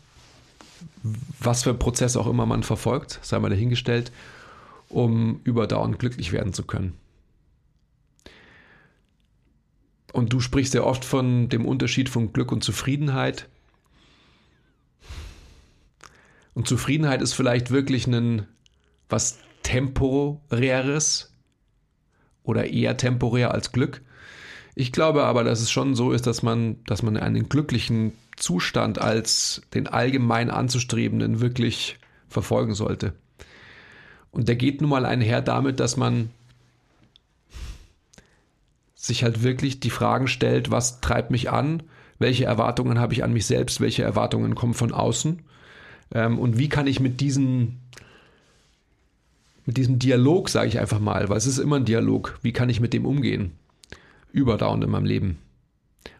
[1.38, 4.12] was für Prozess auch immer man verfolgt, sei mal dahingestellt,
[4.88, 6.94] um überdauernd glücklich werden zu können.
[10.12, 13.48] Und du sprichst ja oft von dem Unterschied von Glück und Zufriedenheit.
[16.56, 18.46] Und Zufriedenheit ist vielleicht wirklich ein
[19.10, 21.34] was temporäres
[22.44, 24.00] oder eher temporär als Glück.
[24.74, 28.98] Ich glaube aber, dass es schon so ist, dass man, dass man einen glücklichen Zustand
[28.98, 33.12] als den allgemein anzustrebenden wirklich verfolgen sollte.
[34.30, 36.30] Und der geht nun mal einher damit, dass man
[38.94, 41.82] sich halt wirklich die Fragen stellt, was treibt mich an,
[42.18, 45.42] welche Erwartungen habe ich an mich selbst, welche Erwartungen kommen von außen
[46.12, 47.80] ähm, und wie kann ich mit diesen
[49.66, 52.68] mit diesem Dialog, sage ich einfach mal, weil es ist immer ein Dialog, wie kann
[52.68, 53.52] ich mit dem umgehen,
[54.32, 55.38] überdauernd in meinem Leben.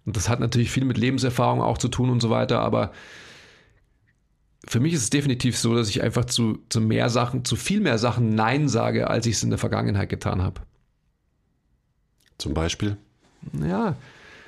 [0.05, 2.93] Und das hat natürlich viel mit Lebenserfahrung auch zu tun und so weiter, aber
[4.68, 7.80] für mich ist es definitiv so, dass ich einfach zu, zu mehr Sachen, zu viel
[7.80, 10.61] mehr Sachen Nein sage, als ich es in der Vergangenheit getan habe.
[12.39, 12.97] Zum Beispiel?
[13.64, 13.97] Ja,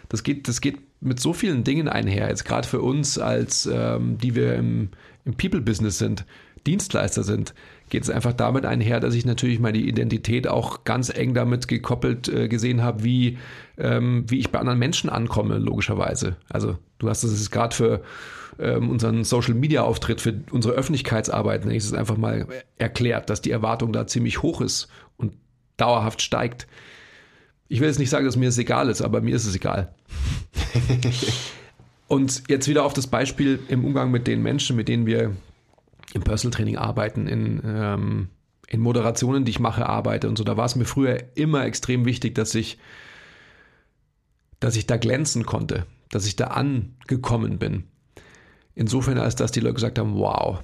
[0.08, 2.28] das geht, das geht mit so vielen Dingen einher.
[2.28, 4.90] Jetzt gerade für uns, als ähm, die wir im,
[5.28, 6.24] im People-Business sind,
[6.66, 7.54] Dienstleister sind,
[7.90, 12.28] geht es einfach damit einher, dass ich natürlich meine Identität auch ganz eng damit gekoppelt
[12.28, 13.38] äh, gesehen habe, wie,
[13.76, 16.36] ähm, wie ich bei anderen Menschen ankomme, logischerweise.
[16.48, 18.02] Also du hast es gerade für
[18.58, 22.46] ähm, unseren Social-Media-Auftritt, für unsere Öffentlichkeitsarbeit, nenne ich es einfach mal
[22.78, 25.34] erklärt, dass die Erwartung da ziemlich hoch ist und
[25.76, 26.66] dauerhaft steigt.
[27.68, 29.94] Ich will jetzt nicht sagen, dass mir es egal ist, aber mir ist es egal.
[32.08, 35.36] und jetzt wieder auf das Beispiel im Umgang mit den Menschen, mit denen wir
[36.14, 38.28] im Personal Training arbeiten, in, ähm,
[38.66, 40.44] in Moderationen, die ich mache, arbeite und so.
[40.44, 42.78] Da war es mir früher immer extrem wichtig, dass ich,
[44.58, 47.84] dass ich da glänzen konnte, dass ich da angekommen bin.
[48.74, 50.62] Insofern, als dass die Leute gesagt haben, wow,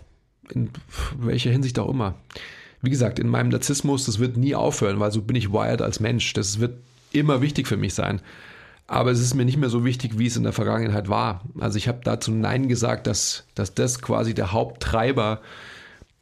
[0.50, 0.70] in
[1.18, 2.14] welcher Hinsicht auch immer.
[2.80, 6.00] Wie gesagt, in meinem Narzissmus, das wird nie aufhören, weil so bin ich wired als
[6.00, 6.32] Mensch.
[6.32, 6.78] Das wird
[7.12, 8.20] immer wichtig für mich sein.
[8.86, 11.42] Aber es ist mir nicht mehr so wichtig, wie es in der Vergangenheit war.
[11.58, 15.40] Also ich habe dazu Nein gesagt, dass, dass das quasi der Haupttreiber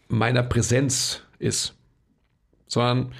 [0.09, 1.75] meiner Präsenz ist.
[2.69, 3.13] Sondern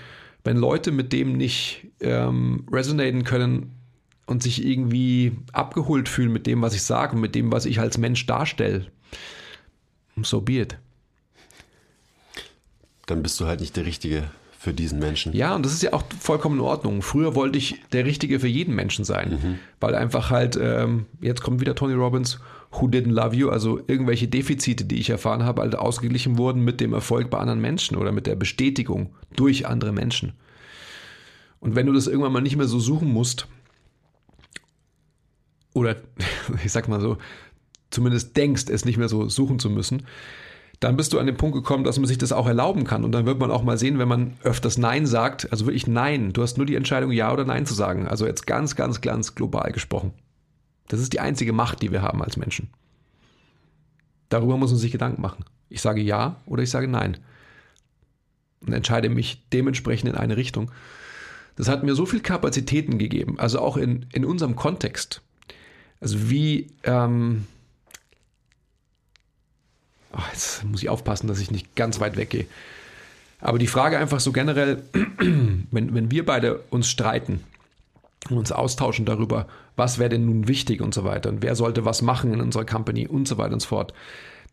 [0.45, 3.73] wenn Leute mit dem nicht ähm, resonaten können
[4.27, 7.99] und sich irgendwie abgeholt fühlen mit dem, was ich sage, mit dem, was ich als
[7.99, 8.87] Mensch darstelle,
[10.23, 10.79] so be it.
[13.07, 14.31] Dann bist du halt nicht der Richtige
[14.63, 15.33] für diesen Menschen.
[15.33, 17.03] Ja, und das ist ja auch vollkommen in Ordnung.
[17.03, 19.59] Früher wollte ich der Richtige für jeden Menschen sein, mhm.
[19.81, 22.39] weil einfach halt, ähm, jetzt kommt wieder Tony Robbins,
[22.71, 26.81] Who Didn't Love You, also irgendwelche Defizite, die ich erfahren habe, halt ausgeglichen wurden mit
[26.81, 30.35] dem Erfolg bei anderen Menschen oder mit der Bestätigung durch andere Menschen.
[31.59, 33.49] Und wenn du das irgendwann mal nicht mehr so suchen musst,
[35.75, 35.97] oder
[36.65, 37.19] ich sag mal so,
[37.91, 40.05] zumindest denkst, es nicht mehr so suchen zu müssen,
[40.83, 43.05] dann bist du an den Punkt gekommen, dass man sich das auch erlauben kann.
[43.05, 46.33] Und dann wird man auch mal sehen, wenn man öfters Nein sagt, also wirklich Nein,
[46.33, 48.09] du hast nur die Entscheidung, Ja oder Nein zu sagen.
[48.09, 50.13] Also jetzt ganz, ganz, ganz global gesprochen.
[50.89, 52.69] Das ist die einzige Macht, die wir haben als Menschen.
[54.29, 55.45] Darüber muss man sich Gedanken machen.
[55.69, 57.19] Ich sage Ja oder ich sage Nein.
[58.67, 60.73] Und entscheide mich dementsprechend in eine Richtung.
[61.55, 65.23] Das hat mir so viel Kapazitäten gegeben, also auch in, in unserem Kontext.
[66.01, 67.47] Also wie, ähm,
[70.15, 72.47] oh, jetzt muss ich aufpassen, dass ich nicht ganz weit weggehe.
[73.41, 74.83] Aber die Frage einfach so generell,
[75.19, 77.41] wenn, wenn wir beide uns streiten,
[78.31, 79.47] und uns austauschen darüber,
[79.77, 82.65] was wäre denn nun wichtig und so weiter und wer sollte was machen in unserer
[82.65, 83.93] Company und so weiter und so fort,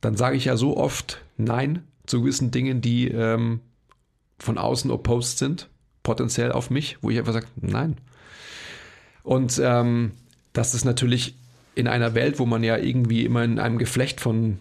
[0.02, 3.60] dann sage ich ja so oft Nein zu gewissen Dingen, die ähm,
[4.40, 5.70] von außen opposed sind,
[6.04, 7.98] potenziell auf mich, wo ich einfach sage, nein.
[9.24, 10.14] Und ähm,
[10.54, 11.36] das ist natürlich
[11.76, 14.58] in einer Welt, wo man ja irgendwie immer in einem Geflecht von,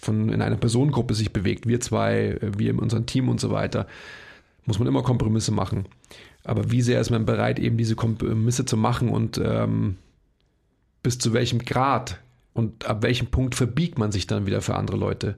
[0.00, 3.86] von in einer Personengruppe sich bewegt, wir zwei, wir in unserem Team und so weiter,
[4.64, 5.86] muss man immer Kompromisse machen.
[6.44, 9.96] Aber wie sehr ist man bereit, eben diese Kompromisse zu machen und ähm,
[11.02, 12.20] bis zu welchem Grad
[12.52, 15.36] und ab welchem Punkt verbiegt man sich dann wieder für andere Leute?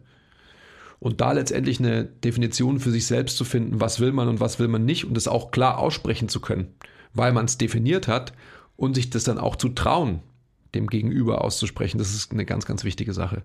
[0.99, 4.59] Und da letztendlich eine Definition für sich selbst zu finden, was will man und was
[4.59, 6.75] will man nicht und es auch klar aussprechen zu können,
[7.15, 8.35] weil man es definiert hat
[8.77, 10.21] und sich das dann auch zu trauen,
[10.75, 13.43] dem Gegenüber auszusprechen, das ist eine ganz, ganz wichtige Sache.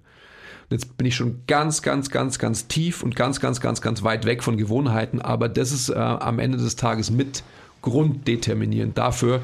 [0.70, 4.04] Und jetzt bin ich schon ganz, ganz, ganz, ganz tief und ganz, ganz, ganz, ganz
[4.04, 7.44] weit weg von Gewohnheiten, aber das ist äh, am Ende des Tages mit
[7.82, 9.42] grunddeterminierend dafür,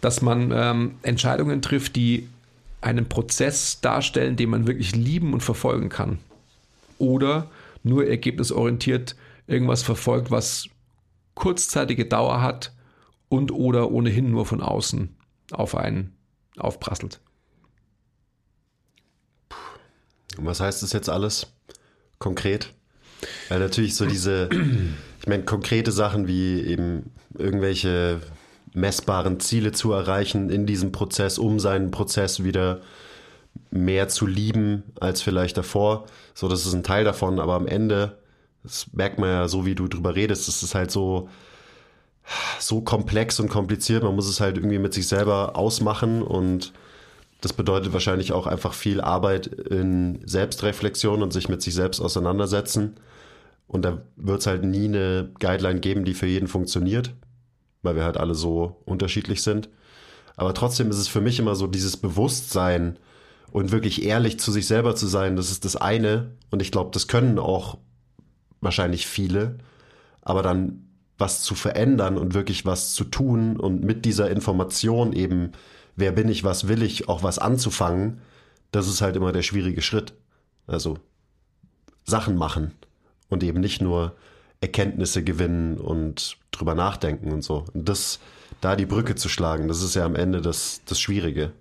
[0.00, 2.28] dass man ähm, Entscheidungen trifft, die
[2.80, 6.18] einen Prozess darstellen, den man wirklich lieben und verfolgen kann
[6.98, 7.50] oder
[7.82, 10.68] nur ergebnisorientiert irgendwas verfolgt, was
[11.34, 12.72] kurzzeitige Dauer hat
[13.28, 15.14] und oder ohnehin nur von außen
[15.52, 16.14] auf einen
[16.56, 17.20] aufprasselt.
[20.38, 21.46] Und was heißt das jetzt alles
[22.18, 22.72] konkret?
[23.48, 24.48] Weil natürlich so diese,
[25.20, 28.20] ich meine, konkrete Sachen wie eben irgendwelche
[28.74, 32.80] messbaren Ziele zu erreichen in diesem Prozess, um seinen Prozess wieder
[33.70, 36.06] mehr zu lieben als vielleicht davor.
[36.34, 38.18] So, das ist ein Teil davon, aber am Ende,
[38.62, 41.28] das merkt man ja so, wie du drüber redest, das ist halt so,
[42.58, 44.02] so komplex und kompliziert.
[44.02, 46.72] Man muss es halt irgendwie mit sich selber ausmachen und
[47.44, 52.96] das bedeutet wahrscheinlich auch einfach viel Arbeit in Selbstreflexion und sich mit sich selbst auseinandersetzen.
[53.66, 57.12] Und da wird es halt nie eine Guideline geben, die für jeden funktioniert,
[57.82, 59.68] weil wir halt alle so unterschiedlich sind.
[60.36, 62.98] Aber trotzdem ist es für mich immer so dieses Bewusstsein,
[63.54, 66.32] und wirklich ehrlich zu sich selber zu sein, das ist das eine.
[66.50, 67.78] Und ich glaube, das können auch
[68.60, 69.58] wahrscheinlich viele.
[70.22, 70.88] Aber dann
[71.18, 75.52] was zu verändern und wirklich was zu tun und mit dieser Information eben,
[75.96, 78.20] wer bin ich, was will ich, auch was anzufangen,
[78.72, 80.14] das ist halt immer der schwierige Schritt.
[80.66, 80.98] Also
[82.04, 82.72] Sachen machen
[83.28, 84.16] und eben nicht nur
[84.60, 87.64] Erkenntnisse gewinnen und drüber nachdenken und so.
[87.72, 88.18] Und das,
[88.60, 91.52] da die Brücke zu schlagen, das ist ja am Ende das, das Schwierige.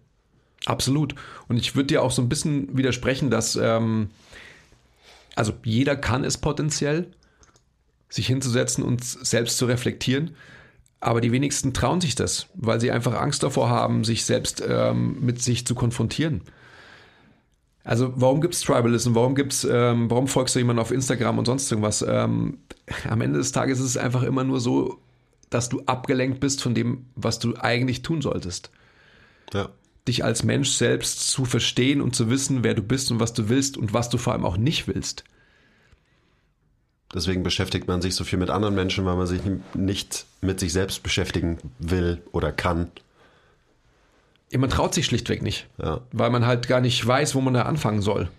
[0.66, 1.16] Absolut.
[1.48, 4.10] Und ich würde dir auch so ein bisschen widersprechen, dass ähm,
[5.36, 7.08] also jeder kann es potenziell,
[8.10, 10.36] sich hinzusetzen und selbst zu reflektieren.
[11.04, 15.18] Aber die wenigsten trauen sich das, weil sie einfach Angst davor haben, sich selbst ähm,
[15.20, 16.42] mit sich zu konfrontieren.
[17.84, 19.14] Also warum gibt es Tribalism?
[19.14, 22.06] Warum gibt's, ähm, warum folgst du jemandem auf Instagram und sonst irgendwas?
[22.08, 22.60] Ähm,
[23.10, 25.00] am Ende des Tages ist es einfach immer nur so,
[25.50, 28.72] dass du abgelenkt bist von dem, was du eigentlich tun solltest.
[29.54, 29.70] Ja
[30.08, 33.48] dich als Mensch selbst zu verstehen und zu wissen, wer du bist und was du
[33.50, 35.24] willst und was du vor allem auch nicht willst.
[37.14, 39.42] Deswegen beschäftigt man sich so viel mit anderen Menschen, weil man sich
[39.76, 42.92] nicht mit sich selbst beschäftigen will oder kann.
[44.52, 46.02] Ja, man traut sich schlichtweg nicht, ja.
[46.12, 48.30] weil man halt gar nicht weiß, wo man da anfangen soll.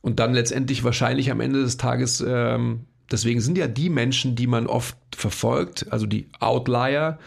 [0.00, 4.48] Und dann letztendlich wahrscheinlich am Ende des Tages, ähm, deswegen sind ja die Menschen, die
[4.48, 7.18] man oft verfolgt, also die Outlier,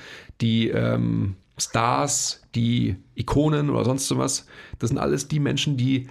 [0.42, 4.46] die ähm, Stars, die Ikonen oder sonst sowas,
[4.80, 6.08] das sind alles die Menschen, die,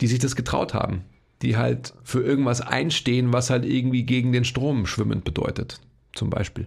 [0.00, 1.04] die sich das getraut haben.
[1.42, 5.80] Die halt für irgendwas einstehen, was halt irgendwie gegen den Strom schwimmend bedeutet.
[6.14, 6.66] Zum Beispiel.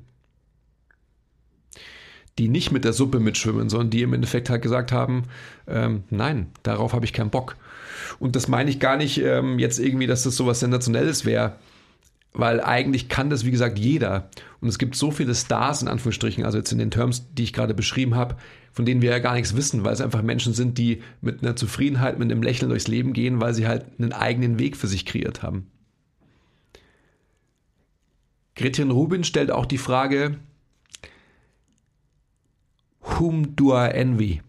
[2.38, 5.24] Die nicht mit der Suppe mitschwimmen, sondern die im Endeffekt halt gesagt haben,
[5.68, 7.56] ähm, nein, darauf habe ich keinen Bock.
[8.20, 11.56] Und das meine ich gar nicht ähm, jetzt irgendwie, dass das sowas Sensationelles wäre,
[12.36, 14.30] weil eigentlich kann das, wie gesagt, jeder.
[14.60, 17.54] Und es gibt so viele Stars in Anführungsstrichen, also jetzt in den Terms, die ich
[17.54, 18.36] gerade beschrieben habe,
[18.74, 21.56] von denen wir ja gar nichts wissen, weil es einfach Menschen sind, die mit einer
[21.56, 25.06] Zufriedenheit, mit einem Lächeln durchs Leben gehen, weil sie halt einen eigenen Weg für sich
[25.06, 25.68] kreiert haben.
[28.56, 30.38] Gretchen Rubin stellt auch die Frage,
[33.02, 34.42] Whom do I envy?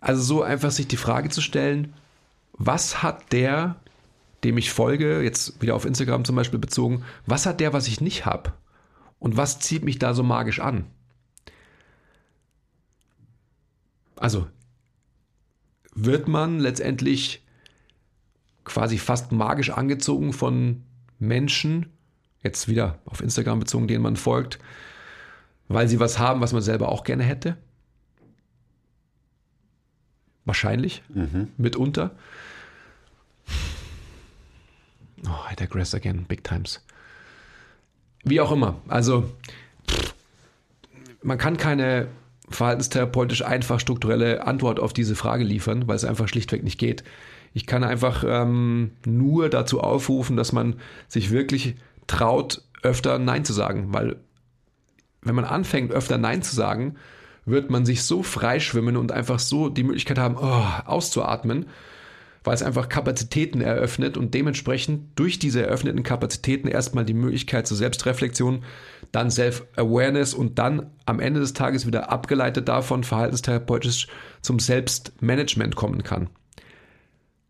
[0.00, 1.94] Also so einfach sich die Frage zu stellen,
[2.52, 3.76] was hat der
[4.44, 8.00] dem ich folge, jetzt wieder auf Instagram zum Beispiel bezogen, was hat der, was ich
[8.00, 8.52] nicht habe?
[9.18, 10.86] Und was zieht mich da so magisch an?
[14.16, 14.46] Also
[15.94, 17.44] wird man letztendlich
[18.64, 20.82] quasi fast magisch angezogen von
[21.18, 21.86] Menschen,
[22.42, 24.58] jetzt wieder auf Instagram bezogen, denen man folgt,
[25.68, 27.56] weil sie was haben, was man selber auch gerne hätte?
[30.44, 31.48] Wahrscheinlich, mhm.
[31.56, 32.16] mitunter.
[35.26, 36.84] Oh, I digress again, big times.
[38.24, 38.80] Wie auch immer.
[38.88, 39.30] Also,
[41.22, 42.08] man kann keine
[42.50, 47.04] verhaltenstherapeutisch einfach strukturelle Antwort auf diese Frage liefern, weil es einfach schlichtweg nicht geht.
[47.54, 50.76] Ich kann einfach ähm, nur dazu aufrufen, dass man
[51.08, 54.16] sich wirklich traut, öfter Nein zu sagen, weil
[55.22, 56.96] wenn man anfängt, öfter Nein zu sagen,
[57.44, 61.66] wird man sich so freischwimmen und einfach so die Möglichkeit haben, oh, auszuatmen,
[62.44, 67.76] weil es einfach Kapazitäten eröffnet und dementsprechend durch diese eröffneten Kapazitäten erstmal die Möglichkeit zur
[67.76, 68.64] Selbstreflexion,
[69.12, 74.08] dann Self-Awareness und dann am Ende des Tages wieder abgeleitet davon verhaltenstherapeutisch
[74.40, 76.28] zum Selbstmanagement kommen kann.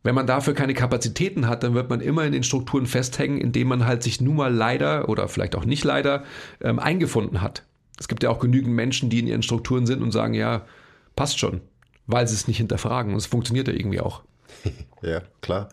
[0.04, 3.68] Wenn man dafür keine Kapazitäten hat, dann wird man immer in den Strukturen festhängen, indem
[3.68, 6.24] man halt sich nun mal leider oder vielleicht auch nicht leider
[6.60, 7.64] ähm, eingefunden hat.
[7.98, 10.66] Es gibt ja auch genügend Menschen, die in ihren Strukturen sind und sagen, ja,
[11.14, 11.60] passt schon,
[12.08, 13.12] weil sie es nicht hinterfragen.
[13.12, 14.22] Und es funktioniert ja irgendwie auch.
[15.02, 15.68] ja, klar.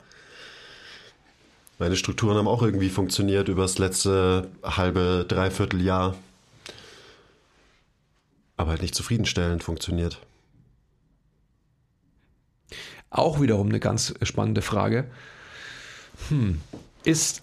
[1.79, 6.15] Meine Strukturen haben auch irgendwie funktioniert über das letzte halbe, dreiviertel Jahr.
[8.57, 10.19] Aber halt nicht zufriedenstellend funktioniert.
[13.09, 15.09] Auch wiederum eine ganz spannende Frage.
[16.27, 16.59] Hm,
[17.05, 17.41] ist,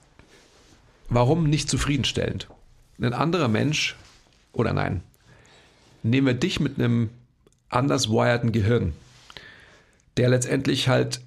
[1.09, 2.49] warum nicht zufriedenstellend?
[3.01, 3.97] Ein anderer Mensch,
[4.53, 5.03] oder nein,
[6.03, 7.11] nehmen wir dich mit einem
[7.69, 8.93] anders wireden Gehirn,
[10.17, 11.21] der letztendlich halt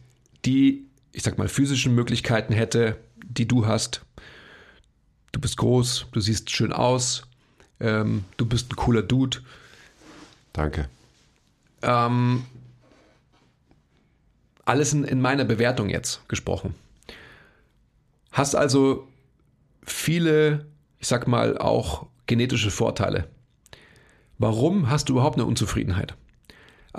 [0.46, 4.02] die, ich sag mal, physischen Möglichkeiten hätte, die du hast.
[5.32, 7.28] Du bist groß, du siehst schön aus,
[7.80, 9.40] ähm, du bist ein cooler Dude.
[10.54, 10.90] Danke.
[11.82, 12.44] Ähm,
[14.66, 16.76] alles in, in meiner Bewertung jetzt gesprochen.
[18.32, 19.08] Hast also
[19.84, 20.66] viele,
[21.00, 23.28] ich sag mal, auch genetische Vorteile.
[24.38, 26.16] Warum hast du überhaupt eine Unzufriedenheit?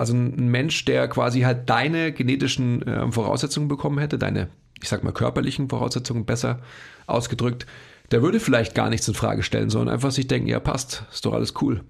[0.01, 4.49] Also ein Mensch, der quasi halt deine genetischen äh, Voraussetzungen bekommen hätte, deine,
[4.81, 6.59] ich sag mal, körperlichen Voraussetzungen besser
[7.05, 7.67] ausgedrückt,
[8.09, 11.23] der würde vielleicht gar nichts in Frage stellen, sondern einfach sich denken, ja, passt, ist
[11.27, 11.83] doch alles cool.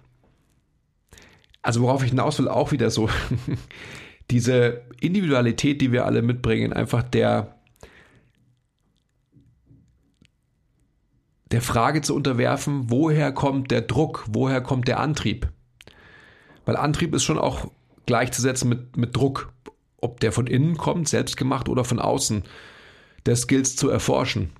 [1.61, 3.07] Also worauf ich hinaus will, auch wieder so,
[4.29, 7.55] diese Individualität, die wir alle mitbringen, einfach der,
[11.49, 15.47] der Frage zu unterwerfen, woher kommt der Druck, woher kommt der Antrieb?
[16.65, 17.71] Weil Antrieb ist schon auch
[18.05, 19.51] gleichzusetzen mit, mit Druck,
[19.97, 22.43] ob der von innen kommt, selbst gemacht oder von außen,
[23.25, 24.51] der Skills zu erforschen.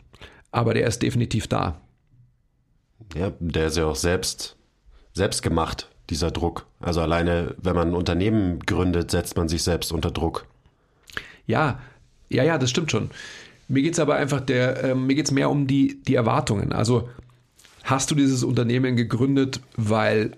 [0.52, 1.82] Aber der ist definitiv da.
[3.16, 4.56] Ja, der ist ja auch selbst,
[5.14, 6.66] selbst gemacht dieser Druck.
[6.80, 10.46] Also alleine, wenn man ein Unternehmen gründet, setzt man sich selbst unter Druck.
[11.48, 11.80] Ja,
[12.30, 13.10] ja, ja, das stimmt schon.
[13.68, 16.74] Mir geht es aber einfach der, äh, mir geht es mehr um die, die Erwartungen.
[16.74, 17.10] Also
[17.84, 20.32] hast du dieses Unternehmen gegründet, weil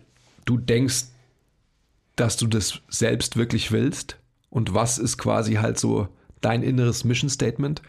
[0.46, 1.06] du denkst,
[2.16, 4.18] dass du das selbst wirklich willst?
[4.50, 6.08] Und was ist quasi halt so
[6.42, 7.82] dein inneres Mission Statement?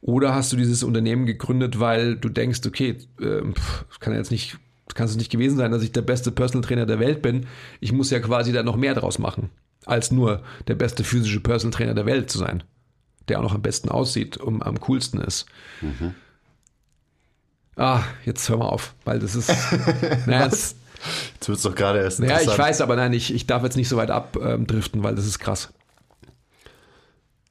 [0.00, 3.42] Oder hast du dieses Unternehmen gegründet, weil du denkst, okay, äh,
[4.00, 4.58] kann jetzt nicht
[4.94, 7.46] kann es nicht gewesen sein, dass ich der beste Personal Trainer der Welt bin.
[7.80, 9.50] Ich muss ja quasi da noch mehr draus machen,
[9.86, 12.62] als nur der beste physische Personal Trainer der Welt zu sein,
[13.28, 15.46] der auch noch am besten aussieht und am coolsten ist.
[15.80, 16.14] Mhm.
[17.76, 19.48] Ah, jetzt hör mal auf, weil das ist.
[20.26, 20.50] naja,
[21.34, 22.20] jetzt wird es doch gerade erst.
[22.20, 25.26] Ja, ich weiß, aber nein, ich, ich darf jetzt nicht so weit abdriften, weil das
[25.26, 25.72] ist krass.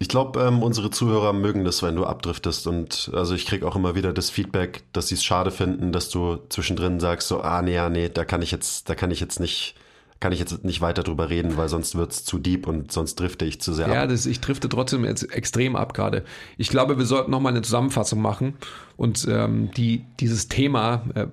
[0.02, 2.66] Ich glaube, ähm, unsere Zuhörer mögen das, wenn du abdriftest.
[2.66, 6.10] Und also ich kriege auch immer wieder das Feedback, dass sie es schade finden, dass
[6.10, 9.20] du zwischendrin sagst, so, ah nee, ja, nee, da kann ich jetzt, da kann ich
[9.20, 9.76] jetzt nicht,
[10.20, 13.20] kann ich jetzt nicht weiter drüber reden, weil sonst wird es zu deep und sonst
[13.20, 14.10] drifte ich zu sehr ja, ab.
[14.10, 16.26] Ja, ich drifte trotzdem jetzt extrem ab gerade.
[16.58, 18.56] Ich glaube, wir sollten nochmal eine Zusammenfassung machen
[18.98, 21.28] und ähm, die, dieses Thema, äh,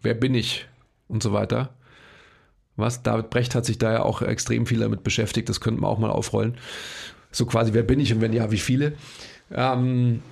[0.00, 0.68] wer bin ich
[1.10, 1.70] und so weiter.
[2.76, 3.02] Was?
[3.02, 5.98] David Brecht hat sich da ja auch extrem viel damit beschäftigt, das könnten wir auch
[5.98, 6.56] mal aufrollen.
[7.32, 8.94] So quasi, wer bin ich und wenn ja, wie viele?
[9.52, 10.22] Ähm,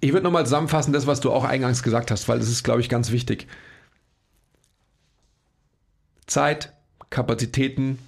[0.00, 2.80] ich würde nochmal zusammenfassen, das, was du auch eingangs gesagt hast, weil das ist, glaube
[2.80, 3.48] ich, ganz wichtig.
[6.26, 6.72] Zeit,
[7.10, 7.98] Kapazitäten,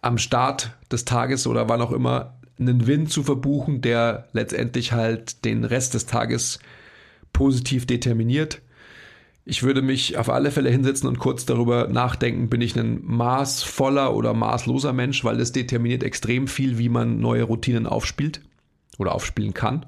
[0.00, 5.44] am Start des Tages oder wann auch immer einen Win zu verbuchen, der letztendlich halt
[5.44, 6.58] den Rest des Tages
[7.32, 8.60] positiv determiniert
[9.44, 14.14] ich würde mich auf alle Fälle hinsetzen und kurz darüber nachdenken, bin ich ein maßvoller
[14.14, 18.40] oder maßloser Mensch, weil das determiniert extrem viel, wie man neue Routinen aufspielt
[18.98, 19.86] oder aufspielen kann.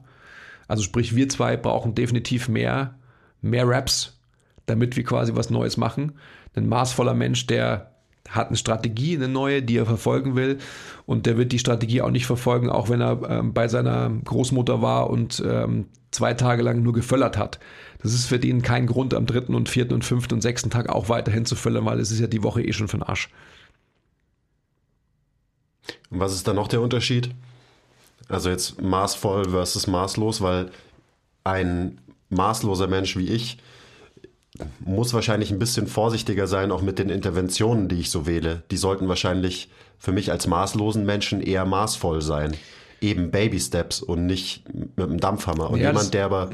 [0.67, 2.99] Also sprich, wir zwei brauchen definitiv mehr,
[3.43, 4.19] mehr Raps,
[4.67, 6.13] damit wir quasi was Neues machen.
[6.57, 7.94] Ein maßvoller Mensch, der
[8.35, 10.59] hat eine Strategie, eine neue, die er verfolgen will.
[11.07, 14.82] Und der wird die Strategie auch nicht verfolgen, auch wenn er ähm, bei seiner Großmutter
[14.82, 17.59] war und ähm, zwei Tage lang nur geföllert hat.
[18.03, 20.89] Das ist für den kein Grund, am dritten und vierten und fünften und sechsten Tag
[20.89, 23.30] auch weiterhin zu füllen, weil es ist ja die Woche eh schon für den Arsch.
[26.11, 27.30] Und was ist da noch der Unterschied?
[28.28, 30.70] Also jetzt maßvoll versus maßlos, weil
[31.45, 31.99] ein
[32.30, 33.59] maßloser Mensch wie ich
[34.81, 38.63] muss wahrscheinlich ein bisschen vorsichtiger sein, auch mit den Interventionen, die ich so wähle.
[38.71, 42.55] Die sollten wahrscheinlich für mich als maßlosen Menschen eher maßvoll sein.
[43.01, 45.71] Eben Baby Steps und nicht mit einem Dampfhammer.
[45.71, 46.51] Und Ja, jemand, der aber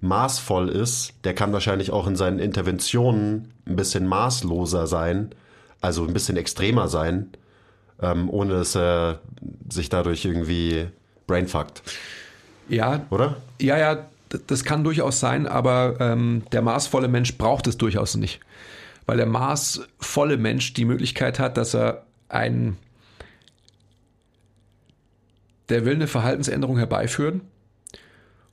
[0.00, 5.30] maßvoll ist, der kann wahrscheinlich auch in seinen Interventionen ein bisschen maßloser sein,
[5.80, 7.28] also ein bisschen extremer sein,
[8.02, 9.20] ähm, ohne dass er
[9.68, 10.86] sich dadurch irgendwie
[11.26, 11.82] brainfuckt,
[12.68, 13.36] Ja, oder?
[13.60, 14.06] Ja, ja,
[14.46, 18.40] das kann durchaus sein, aber ähm, der maßvolle Mensch braucht es durchaus nicht.
[19.06, 22.76] Weil der maßvolle Mensch die Möglichkeit hat, dass er ein,
[25.68, 27.40] der will eine Verhaltensänderung herbeiführen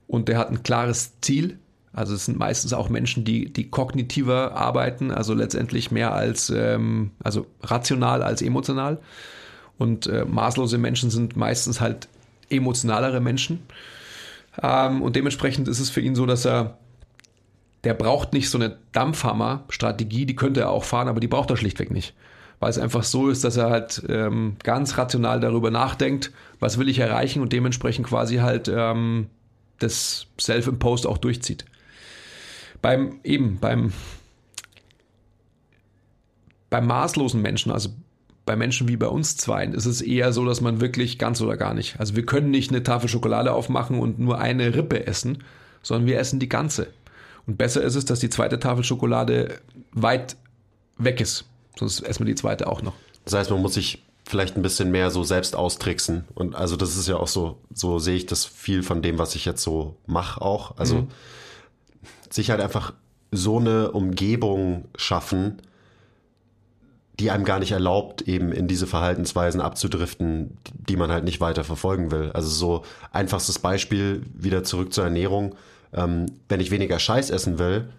[0.07, 1.59] und der hat ein klares Ziel.
[1.93, 7.11] Also es sind meistens auch Menschen, die, die kognitiver arbeiten, also letztendlich mehr als, ähm,
[7.23, 8.99] also rational als emotional.
[9.77, 12.07] Und äh, maßlose Menschen sind meistens halt
[12.49, 13.59] emotionalere Menschen.
[14.61, 16.77] Ähm, und dementsprechend ist es für ihn so, dass er,
[17.83, 21.57] der braucht nicht so eine Dampfhammer-Strategie, die könnte er auch fahren, aber die braucht er
[21.57, 22.13] schlichtweg nicht.
[22.59, 26.89] Weil es einfach so ist, dass er halt ähm, ganz rational darüber nachdenkt, was will
[26.89, 29.27] ich erreichen und dementsprechend quasi halt ähm,
[29.77, 31.65] das Self-Imposed auch durchzieht.
[32.81, 33.93] Beim, eben, beim,
[36.71, 37.89] beim maßlosen Menschen, also
[38.47, 41.55] bei Menschen wie bei uns zweien, ist es eher so, dass man wirklich ganz oder
[41.55, 41.99] gar nicht.
[41.99, 45.43] Also wir können nicht eine Tafel Schokolade aufmachen und nur eine Rippe essen,
[45.83, 46.87] sondern wir essen die ganze.
[47.45, 49.59] Und besser ist es, dass die zweite Tafel Schokolade
[49.91, 50.35] weit
[50.97, 51.45] weg ist.
[51.77, 52.93] Sonst essen wir die zweite auch noch.
[53.25, 56.25] Das heißt, man muss sich vielleicht ein bisschen mehr so selbst austricksen.
[56.33, 59.35] Und also das ist ja auch so, so sehe ich das viel von dem, was
[59.35, 60.77] ich jetzt so mache auch.
[60.77, 61.07] Also
[62.29, 62.93] sich halt einfach
[63.31, 65.61] so eine Umgebung schaffen,
[67.19, 70.57] die einem gar nicht erlaubt, eben in diese Verhaltensweisen abzudriften,
[70.87, 72.31] die man halt nicht weiter verfolgen will.
[72.33, 75.55] Also so einfachstes Beispiel, wieder zurück zur Ernährung.
[75.93, 77.89] Ähm, wenn ich weniger Scheiß essen will,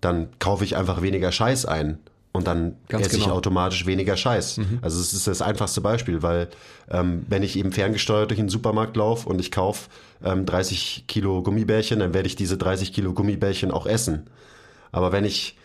[0.00, 1.98] dann kaufe ich einfach weniger Scheiß ein.
[2.32, 3.36] Und dann Ganz esse ich genau.
[3.36, 4.58] automatisch weniger Scheiß.
[4.80, 6.48] Also es ist das einfachste Beispiel, weil
[6.90, 9.90] ähm, wenn ich eben ferngesteuert durch den Supermarkt laufe und ich kaufe
[10.24, 14.28] ähm, 30 Kilo Gummibärchen, dann werde ich diese 30 Kilo Gummibärchen auch essen.
[14.92, 15.58] Aber wenn ich,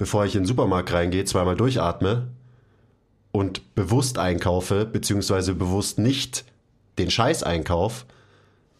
[0.00, 2.28] bevor ich in den Supermarkt reingehe, zweimal durchatme
[3.32, 6.46] und bewusst einkaufe, beziehungsweise bewusst nicht
[6.98, 8.06] den Scheiß einkauf,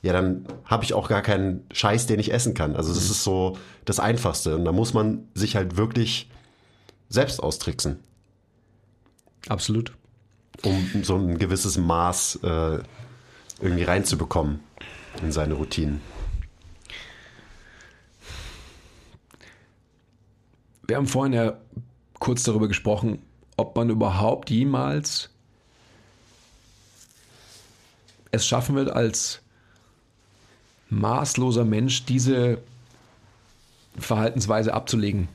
[0.01, 2.75] ja, dann habe ich auch gar keinen Scheiß, den ich essen kann.
[2.75, 4.57] Also das ist so das Einfachste.
[4.57, 6.31] Und da muss man sich halt wirklich
[7.11, 7.99] selbst austricksen,
[9.47, 9.93] Absolut.
[10.63, 12.79] um so ein gewisses Maß äh,
[13.61, 14.61] irgendwie reinzubekommen
[15.23, 16.01] in seine Routinen.
[20.91, 21.57] Wir haben vorhin ja
[22.19, 23.23] kurz darüber gesprochen,
[23.57, 25.31] ob man überhaupt jemals
[28.33, 29.41] es schaffen wird, als
[30.89, 32.59] maßloser Mensch diese
[33.99, 35.29] Verhaltensweise abzulegen.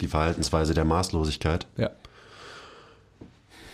[0.00, 1.66] Die Verhaltensweise der Maßlosigkeit.
[1.76, 1.90] Ja.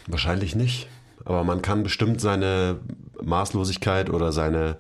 [0.09, 0.89] Wahrscheinlich nicht.
[1.25, 2.81] Aber man kann bestimmt seine
[3.23, 4.79] Maßlosigkeit oder seine,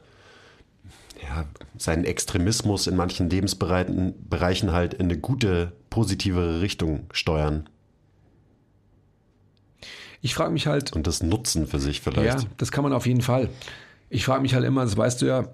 [1.22, 1.44] ja,
[1.78, 7.68] seinen Extremismus in manchen Lebensbereichen Bereichen halt in eine gute, positivere Richtung steuern
[10.22, 12.42] Ich frage mich halt, und das nutzen für sich vielleicht.
[12.42, 13.48] Ja, das kann man auf jeden Fall.
[14.10, 15.48] Ich frage mich halt immer, das weißt du ja,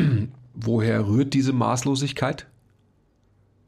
[0.54, 2.46] woher rührt diese Maßlosigkeit?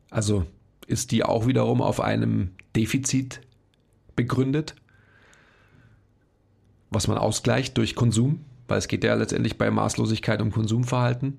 [0.09, 0.47] Also
[0.87, 3.43] ist die auch wiederum auf einem Defizit
[4.17, 4.77] begründet,
[6.89, 11.37] was man ausgleicht durch Konsum, weil es geht ja letztendlich bei Maßlosigkeit um Konsumverhalten.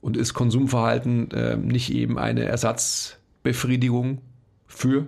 [0.00, 2.44] Und ist Konsumverhalten äh, nicht eben eine
[3.46, 4.18] Ersatzbefriedigung
[4.66, 5.06] für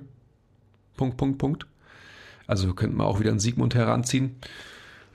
[0.97, 1.67] Punkt, Punkt, Punkt?
[2.47, 4.37] Also könnte man auch wieder einen Sigmund heranziehen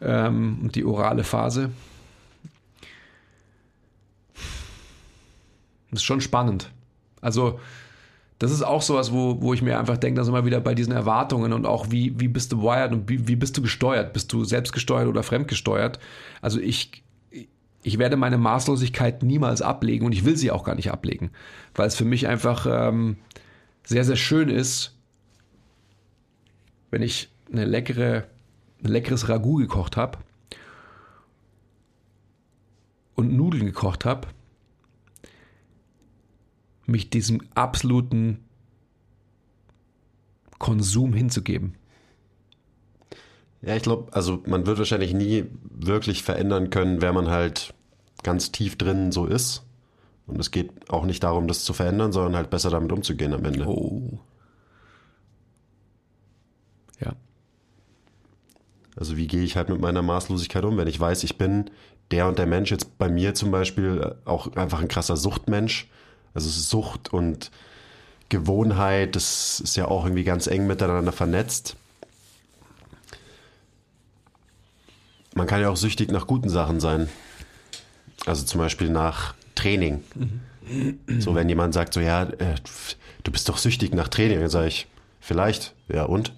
[0.01, 1.71] ähm, und die orale Phase.
[5.89, 6.71] Das ist schon spannend.
[7.21, 7.59] Also,
[8.39, 10.91] das ist auch sowas, wo, wo ich mir einfach denke, dass immer wieder bei diesen
[10.91, 14.11] Erwartungen und auch wie, wie bist du wired und wie, wie bist du gesteuert?
[14.13, 15.99] Bist du selbstgesteuert oder fremdgesteuert?
[16.41, 17.03] Also ich,
[17.84, 21.31] ich werde meine Maßlosigkeit niemals ablegen und ich will sie auch gar nicht ablegen,
[21.75, 23.17] weil es für mich einfach ähm,
[23.86, 24.97] sehr, sehr schön ist,
[26.89, 28.25] wenn ich eine leckere,
[28.84, 30.17] ein leckeres Ragout gekocht habe
[33.15, 34.27] und Nudeln gekocht habe,
[36.86, 38.39] mich diesem absoluten
[40.57, 41.75] Konsum hinzugeben.
[43.66, 47.74] Ja, ich glaube, also man wird wahrscheinlich nie wirklich verändern können, wer man halt
[48.22, 49.64] ganz tief drin so ist.
[50.28, 53.43] Und es geht auch nicht darum, das zu verändern, sondern halt besser damit umzugehen am
[53.45, 53.66] Ende.
[53.66, 54.20] Oh.
[56.99, 57.14] Ja.
[58.97, 61.70] Also wie gehe ich halt mit meiner Maßlosigkeit um, wenn ich weiß, ich bin
[62.11, 65.89] der und der Mensch, jetzt bei mir zum Beispiel auch einfach ein krasser Suchtmensch.
[66.34, 67.49] Also Sucht und
[68.30, 71.78] Gewohnheit, das ist ja auch irgendwie ganz eng miteinander vernetzt.
[75.36, 77.09] Man kann ja auch süchtig nach guten Sachen sein.
[78.25, 80.03] Also zum Beispiel nach Training.
[81.19, 82.55] So, wenn jemand sagt, so, ja, äh,
[83.23, 84.88] du bist doch süchtig nach Training, dann sage ich,
[85.19, 86.34] vielleicht, ja, und?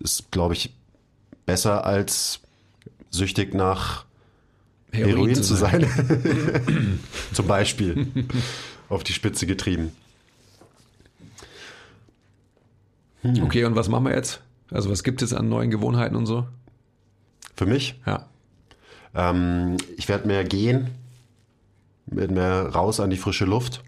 [0.00, 0.74] Ist, glaube ich,
[1.46, 2.40] besser als
[3.10, 4.04] süchtig nach
[4.92, 5.86] Heroin, Heroin zu sein.
[5.88, 7.00] sein.
[7.32, 8.08] Zum Beispiel.
[8.88, 9.92] Auf die Spitze getrieben.
[13.22, 13.42] Hm.
[13.42, 14.40] Okay, und was machen wir jetzt?
[14.70, 16.46] Also, was gibt es an neuen Gewohnheiten und so?
[17.56, 18.00] Für mich?
[18.06, 18.26] Ja.
[19.14, 20.90] Ähm, ich werde mehr gehen,
[22.06, 23.82] mehr raus an die frische Luft,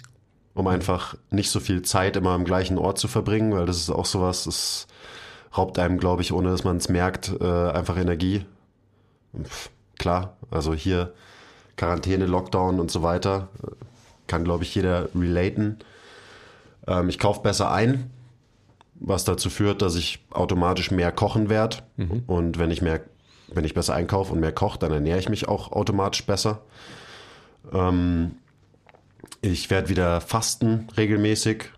[0.54, 3.90] um einfach nicht so viel Zeit immer am gleichen Ort zu verbringen, weil das ist
[3.90, 4.86] auch sowas, das
[5.56, 8.44] raubt einem, glaube ich, ohne dass man es merkt, äh, einfach Energie.
[9.42, 11.12] Pff, klar, also hier
[11.76, 13.48] Quarantäne, Lockdown und so weiter,
[14.26, 15.78] kann, glaube ich, jeder relaten.
[16.86, 18.10] Ähm, ich kaufe besser ein,
[18.94, 21.78] was dazu führt, dass ich automatisch mehr kochen werde.
[21.96, 22.22] Mhm.
[22.26, 23.00] Und wenn ich mehr,
[23.48, 26.62] wenn ich besser einkaufe und mehr koche, dann ernähre ich mich auch automatisch besser.
[27.72, 28.36] Ähm,
[29.40, 31.70] ich werde wieder fasten regelmäßig.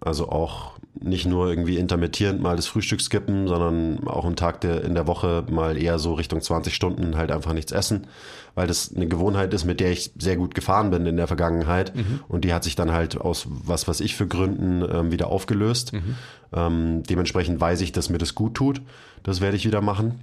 [0.00, 4.82] Also auch nicht nur irgendwie intermittierend mal das Frühstück skippen, sondern auch einen Tag der,
[4.84, 8.06] in der Woche mal eher so Richtung 20 Stunden halt einfach nichts essen,
[8.54, 11.94] weil das eine Gewohnheit ist, mit der ich sehr gut gefahren bin in der Vergangenheit
[11.94, 12.20] mhm.
[12.28, 15.92] und die hat sich dann halt aus was was ich für Gründen ähm, wieder aufgelöst.
[15.92, 16.16] Mhm.
[16.52, 18.80] Ähm, dementsprechend weiß ich, dass mir das gut tut.
[19.22, 20.20] Das werde ich wieder machen.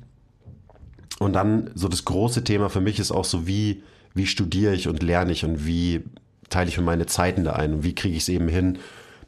[1.20, 3.84] Und dann so das große Thema für mich ist auch so, wie,
[4.14, 6.02] wie studiere ich und lerne ich und wie
[6.50, 8.80] teile ich mir meine Zeiten da ein und wie kriege ich es eben hin,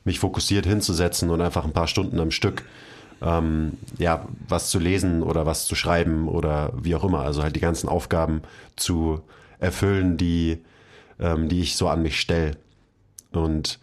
[0.03, 2.63] mich fokussiert hinzusetzen und einfach ein paar Stunden am Stück
[3.21, 7.21] ähm, ja, was zu lesen oder was zu schreiben oder wie auch immer.
[7.21, 8.41] Also halt die ganzen Aufgaben
[8.75, 9.21] zu
[9.59, 10.59] erfüllen, die,
[11.19, 12.51] ähm, die ich so an mich stelle.
[13.31, 13.79] Und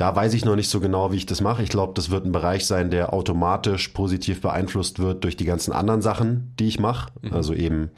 [0.00, 1.62] da weiß ich noch nicht so genau, wie ich das mache.
[1.62, 5.72] Ich glaube, das wird ein Bereich sein, der automatisch positiv beeinflusst wird durch die ganzen
[5.72, 7.12] anderen Sachen, die ich mache.
[7.20, 7.34] Mhm.
[7.34, 7.90] Also eben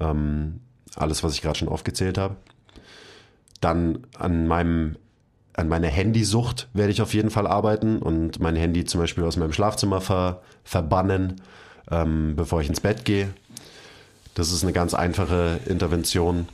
[0.00, 0.60] ähm,
[0.94, 2.36] alles, was ich gerade schon aufgezählt habe.
[3.60, 4.96] Dann an meinem
[5.52, 9.38] an meiner Handysucht werde ich auf jeden Fall arbeiten und mein Handy zum Beispiel aus
[9.38, 11.40] meinem Schlafzimmer ver, verbannen,
[11.90, 13.28] ähm, bevor ich ins Bett gehe.
[14.34, 16.48] Das ist eine ganz einfache Intervention.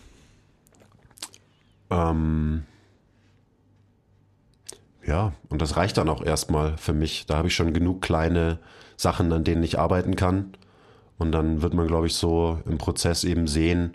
[1.91, 2.63] Ähm
[5.05, 7.27] ja, und das reicht dann auch erstmal für mich.
[7.27, 8.59] Da habe ich schon genug kleine
[8.97, 10.53] Sachen, an denen ich arbeiten kann.
[11.19, 13.95] Und dann wird man, glaube ich, so im Prozess eben sehen,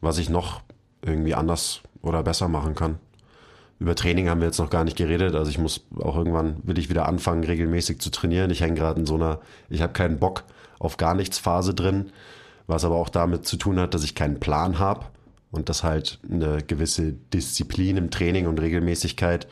[0.00, 0.60] was ich noch
[1.02, 2.98] irgendwie anders oder besser machen kann.
[3.78, 5.34] Über Training haben wir jetzt noch gar nicht geredet.
[5.34, 8.50] Also ich muss auch irgendwann, will ich wieder anfangen, regelmäßig zu trainieren.
[8.50, 10.44] Ich hänge gerade in so einer, ich habe keinen Bock
[10.78, 12.10] auf gar nichts Phase drin,
[12.66, 15.06] was aber auch damit zu tun hat, dass ich keinen Plan habe
[15.50, 19.46] und dass halt eine gewisse Disziplin im Training und Regelmäßigkeit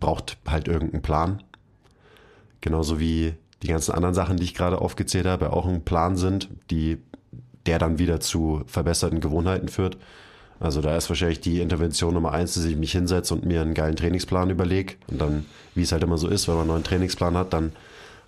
[0.00, 1.42] braucht halt irgendeinen Plan.
[2.60, 6.48] Genauso wie die ganzen anderen Sachen, die ich gerade aufgezählt habe, auch ein Plan sind,
[6.70, 6.98] die
[7.66, 9.98] der dann wieder zu verbesserten Gewohnheiten führt.
[10.60, 13.74] Also da ist wahrscheinlich die Intervention Nummer eins, dass ich mich hinsetze und mir einen
[13.74, 14.94] geilen Trainingsplan überlege.
[15.08, 17.72] Und dann, wie es halt immer so ist, wenn man einen neuen Trainingsplan hat, dann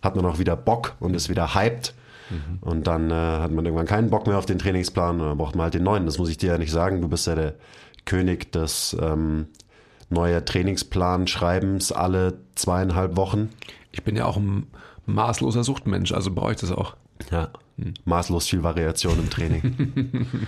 [0.02, 1.94] hat man auch wieder Bock und ist wieder hyped.
[2.30, 2.58] Mhm.
[2.60, 5.54] Und dann äh, hat man irgendwann keinen Bock mehr auf den Trainingsplan und dann braucht
[5.54, 6.06] man halt den neuen.
[6.06, 7.00] Das muss ich dir ja nicht sagen.
[7.00, 7.54] Du bist ja der
[8.04, 9.48] König des ähm,
[10.12, 13.50] neuen Trainingsplan-Schreibens alle zweieinhalb Wochen.
[13.90, 14.66] Ich bin ja auch ein
[15.06, 16.96] maßloser Suchtmensch, also brauche ich das auch.
[17.30, 17.94] Ja, hm.
[18.04, 20.26] maßlos viel Variation im Training.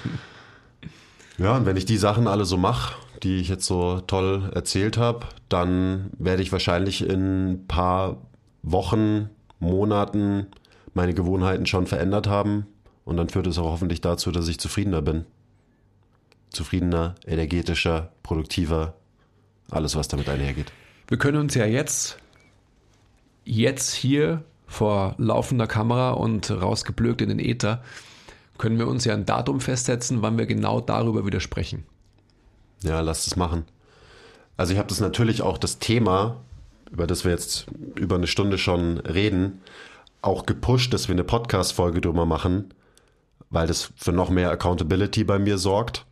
[1.39, 4.99] Ja, und wenn ich die Sachen alle so mache, die ich jetzt so toll erzählt
[4.99, 8.19] habe, dann werde ich wahrscheinlich in ein paar
[8.63, 10.47] Wochen, Monaten
[10.95, 12.67] meine Gewohnheiten schon verändert haben.
[13.05, 15.25] Und dann führt es auch hoffentlich dazu, dass ich zufriedener bin.
[16.51, 18.95] Zufriedener, energetischer, produktiver,
[19.75, 20.73] alles, was damit einhergeht.
[21.09, 22.19] Wir können uns ja jetzt,
[23.45, 27.83] jetzt hier vor laufender Kamera und rausgeblökt in den Äther
[28.59, 31.85] können wir uns ja ein Datum festsetzen, wann wir genau darüber wieder sprechen.
[32.83, 33.65] Ja, lass es machen.
[34.57, 36.41] Also ich habe das natürlich auch das Thema,
[36.91, 37.67] über das wir jetzt
[37.97, 39.61] über eine Stunde schon reden,
[40.23, 42.73] auch gepusht, dass wir eine Podcast-Folge drüber machen,
[43.51, 46.07] weil das für noch mehr Accountability bei mir sorgt.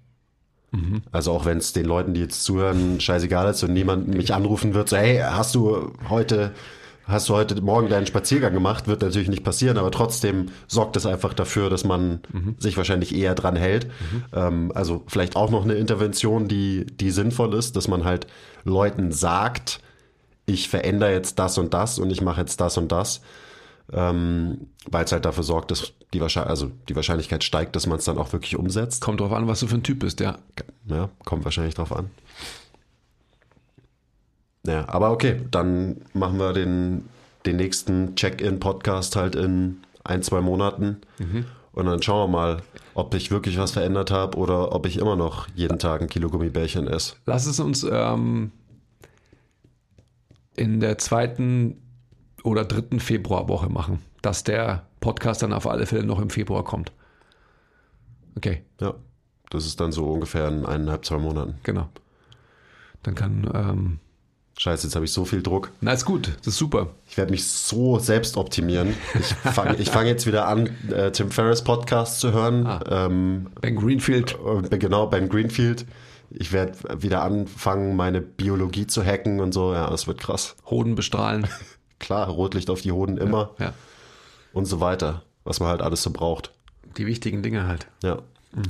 [0.73, 1.03] Mhm.
[1.12, 4.75] Also auch wenn es den Leuten, die jetzt zuhören, scheißegal ist und niemand mich anrufen
[4.75, 6.53] wird, so hey, hast du heute
[7.05, 11.05] hast du heute Morgen deinen Spaziergang gemacht, wird natürlich nicht passieren, aber trotzdem sorgt es
[11.05, 12.55] einfach dafür, dass man mhm.
[12.59, 13.87] sich wahrscheinlich eher dran hält.
[13.87, 14.25] Mhm.
[14.33, 18.27] Ähm, also vielleicht auch noch eine Intervention, die, die sinnvoll ist, dass man halt
[18.64, 19.81] Leuten sagt,
[20.47, 23.20] ich verändere jetzt das und das und ich mache jetzt das und das,
[23.93, 27.99] ähm, weil es halt dafür sorgt, dass die, Wahrscheinlich also die Wahrscheinlichkeit steigt, dass man
[27.99, 29.03] es dann auch wirklich umsetzt.
[29.03, 30.38] Kommt drauf an, was du für ein Typ bist, ja.
[30.86, 32.11] Ja, kommt wahrscheinlich drauf an.
[34.66, 37.09] Ja, aber okay, dann machen wir den,
[37.47, 41.01] den nächsten Check-in-Podcast halt in ein, zwei Monaten.
[41.72, 42.62] Und dann schauen wir mal,
[42.95, 46.28] ob ich wirklich was verändert habe oder ob ich immer noch jeden Tag ein Kilo
[46.28, 47.14] Gummibärchen esse.
[47.26, 48.53] Lass es uns ähm,
[50.55, 51.82] in der zweiten
[52.45, 56.93] oder dritten Februarwoche machen, dass der Podcast dann auf alle Fälle noch im Februar kommt.
[58.36, 58.95] Okay, Ja,
[59.51, 61.55] das ist dann so ungefähr in eineinhalb, zwei Monaten.
[61.62, 61.88] genau.
[63.03, 63.51] Dann kann.
[63.53, 63.99] Ähm,
[64.59, 65.70] Scheiße, jetzt habe ich so viel Druck.
[65.80, 66.90] na, ist gut, das ist super.
[67.09, 68.95] Ich werde mich so selbst optimieren.
[69.18, 72.68] Ich fange fang jetzt wieder an, äh, Tim Ferriss Podcast zu hören.
[72.88, 75.86] Ähm, Ben Greenfield, und genau, Ben Greenfield.
[76.30, 79.72] Ich werde wieder anfangen, meine Biologie zu hacken und so.
[79.72, 80.55] Ja, das wird krass.
[80.66, 81.47] Hoden bestrahlen.
[82.03, 83.72] Klar, Rotlicht auf die Hoden immer Ja,
[84.53, 85.22] und so weiter.
[85.44, 86.53] Was man halt alles so braucht.
[86.98, 87.86] die wichtigen Dinge halt.
[88.03, 88.18] Ja,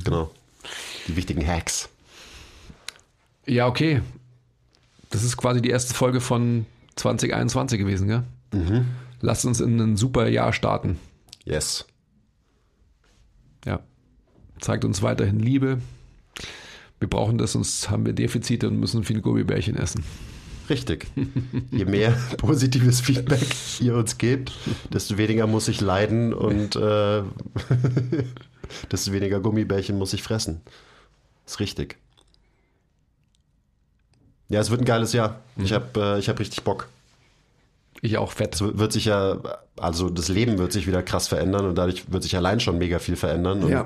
[0.05, 0.31] genau.
[1.07, 1.89] Die wichtigen Hacks.
[3.45, 4.01] Ja, okay.
[5.09, 6.65] Das ist quasi die erste Folge von
[6.95, 8.23] 2021 gewesen, gell?
[9.19, 10.99] Lasst uns in ein super Jahr starten.
[11.43, 11.85] Yes.
[13.65, 13.79] Ja.
[14.61, 15.79] Zeigt uns weiterhin Liebe.
[16.99, 20.03] Wir brauchen das, sonst haben wir Defizite und müssen viel Gummibärchen essen.
[20.69, 21.07] Richtig.
[21.71, 23.45] Je mehr positives Feedback
[23.81, 24.51] ihr uns gebt,
[24.91, 27.23] desto weniger muss ich leiden und äh,
[28.91, 30.61] desto weniger Gummibärchen muss ich fressen.
[31.45, 31.97] Ist richtig.
[34.49, 35.41] Ja, es wird ein geiles Jahr.
[35.57, 36.87] Ich habe äh, ich hab richtig Bock.
[38.01, 38.55] Ich auch fett.
[38.55, 39.39] Es wird sich ja,
[39.77, 42.99] also das Leben wird sich wieder krass verändern und dadurch wird sich allein schon mega
[42.99, 43.63] viel verändern.
[43.63, 43.85] Und Ja.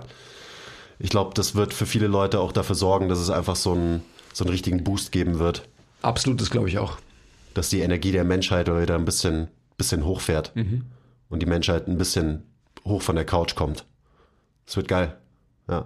[1.00, 4.04] ich glaube, das wird für viele Leute auch dafür sorgen, dass es einfach so einen,
[4.34, 5.68] so einen richtigen Boost geben wird.
[6.02, 6.98] Absolut, das glaube ich auch.
[7.54, 10.54] dass die Energie der Menschheit wieder ein bisschen, bisschen hochfährt
[11.30, 12.44] und die Menschheit ein bisschen
[12.86, 13.86] hoch von der Couch kommt.
[14.66, 15.18] Es wird geil.
[15.70, 15.86] Ja.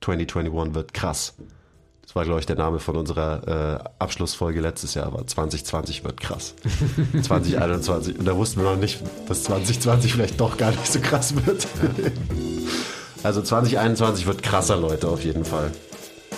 [0.00, 1.34] 2021 wird krass.
[2.02, 6.20] Das war, glaube ich, der Name von unserer äh, Abschlussfolge letztes Jahr, aber 2020 wird
[6.20, 6.54] krass.
[7.22, 8.18] 2021.
[8.18, 11.66] Und da wussten wir noch nicht, dass 2020 vielleicht doch gar nicht so krass wird.
[13.22, 15.70] also 2021 wird krasser, Leute, auf jeden Fall.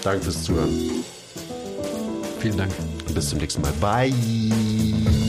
[0.03, 0.71] Danke fürs Zuhören.
[2.41, 2.73] Vielen Dank.
[3.07, 3.73] Und bis zum nächsten Mal.
[3.81, 5.20] Bye.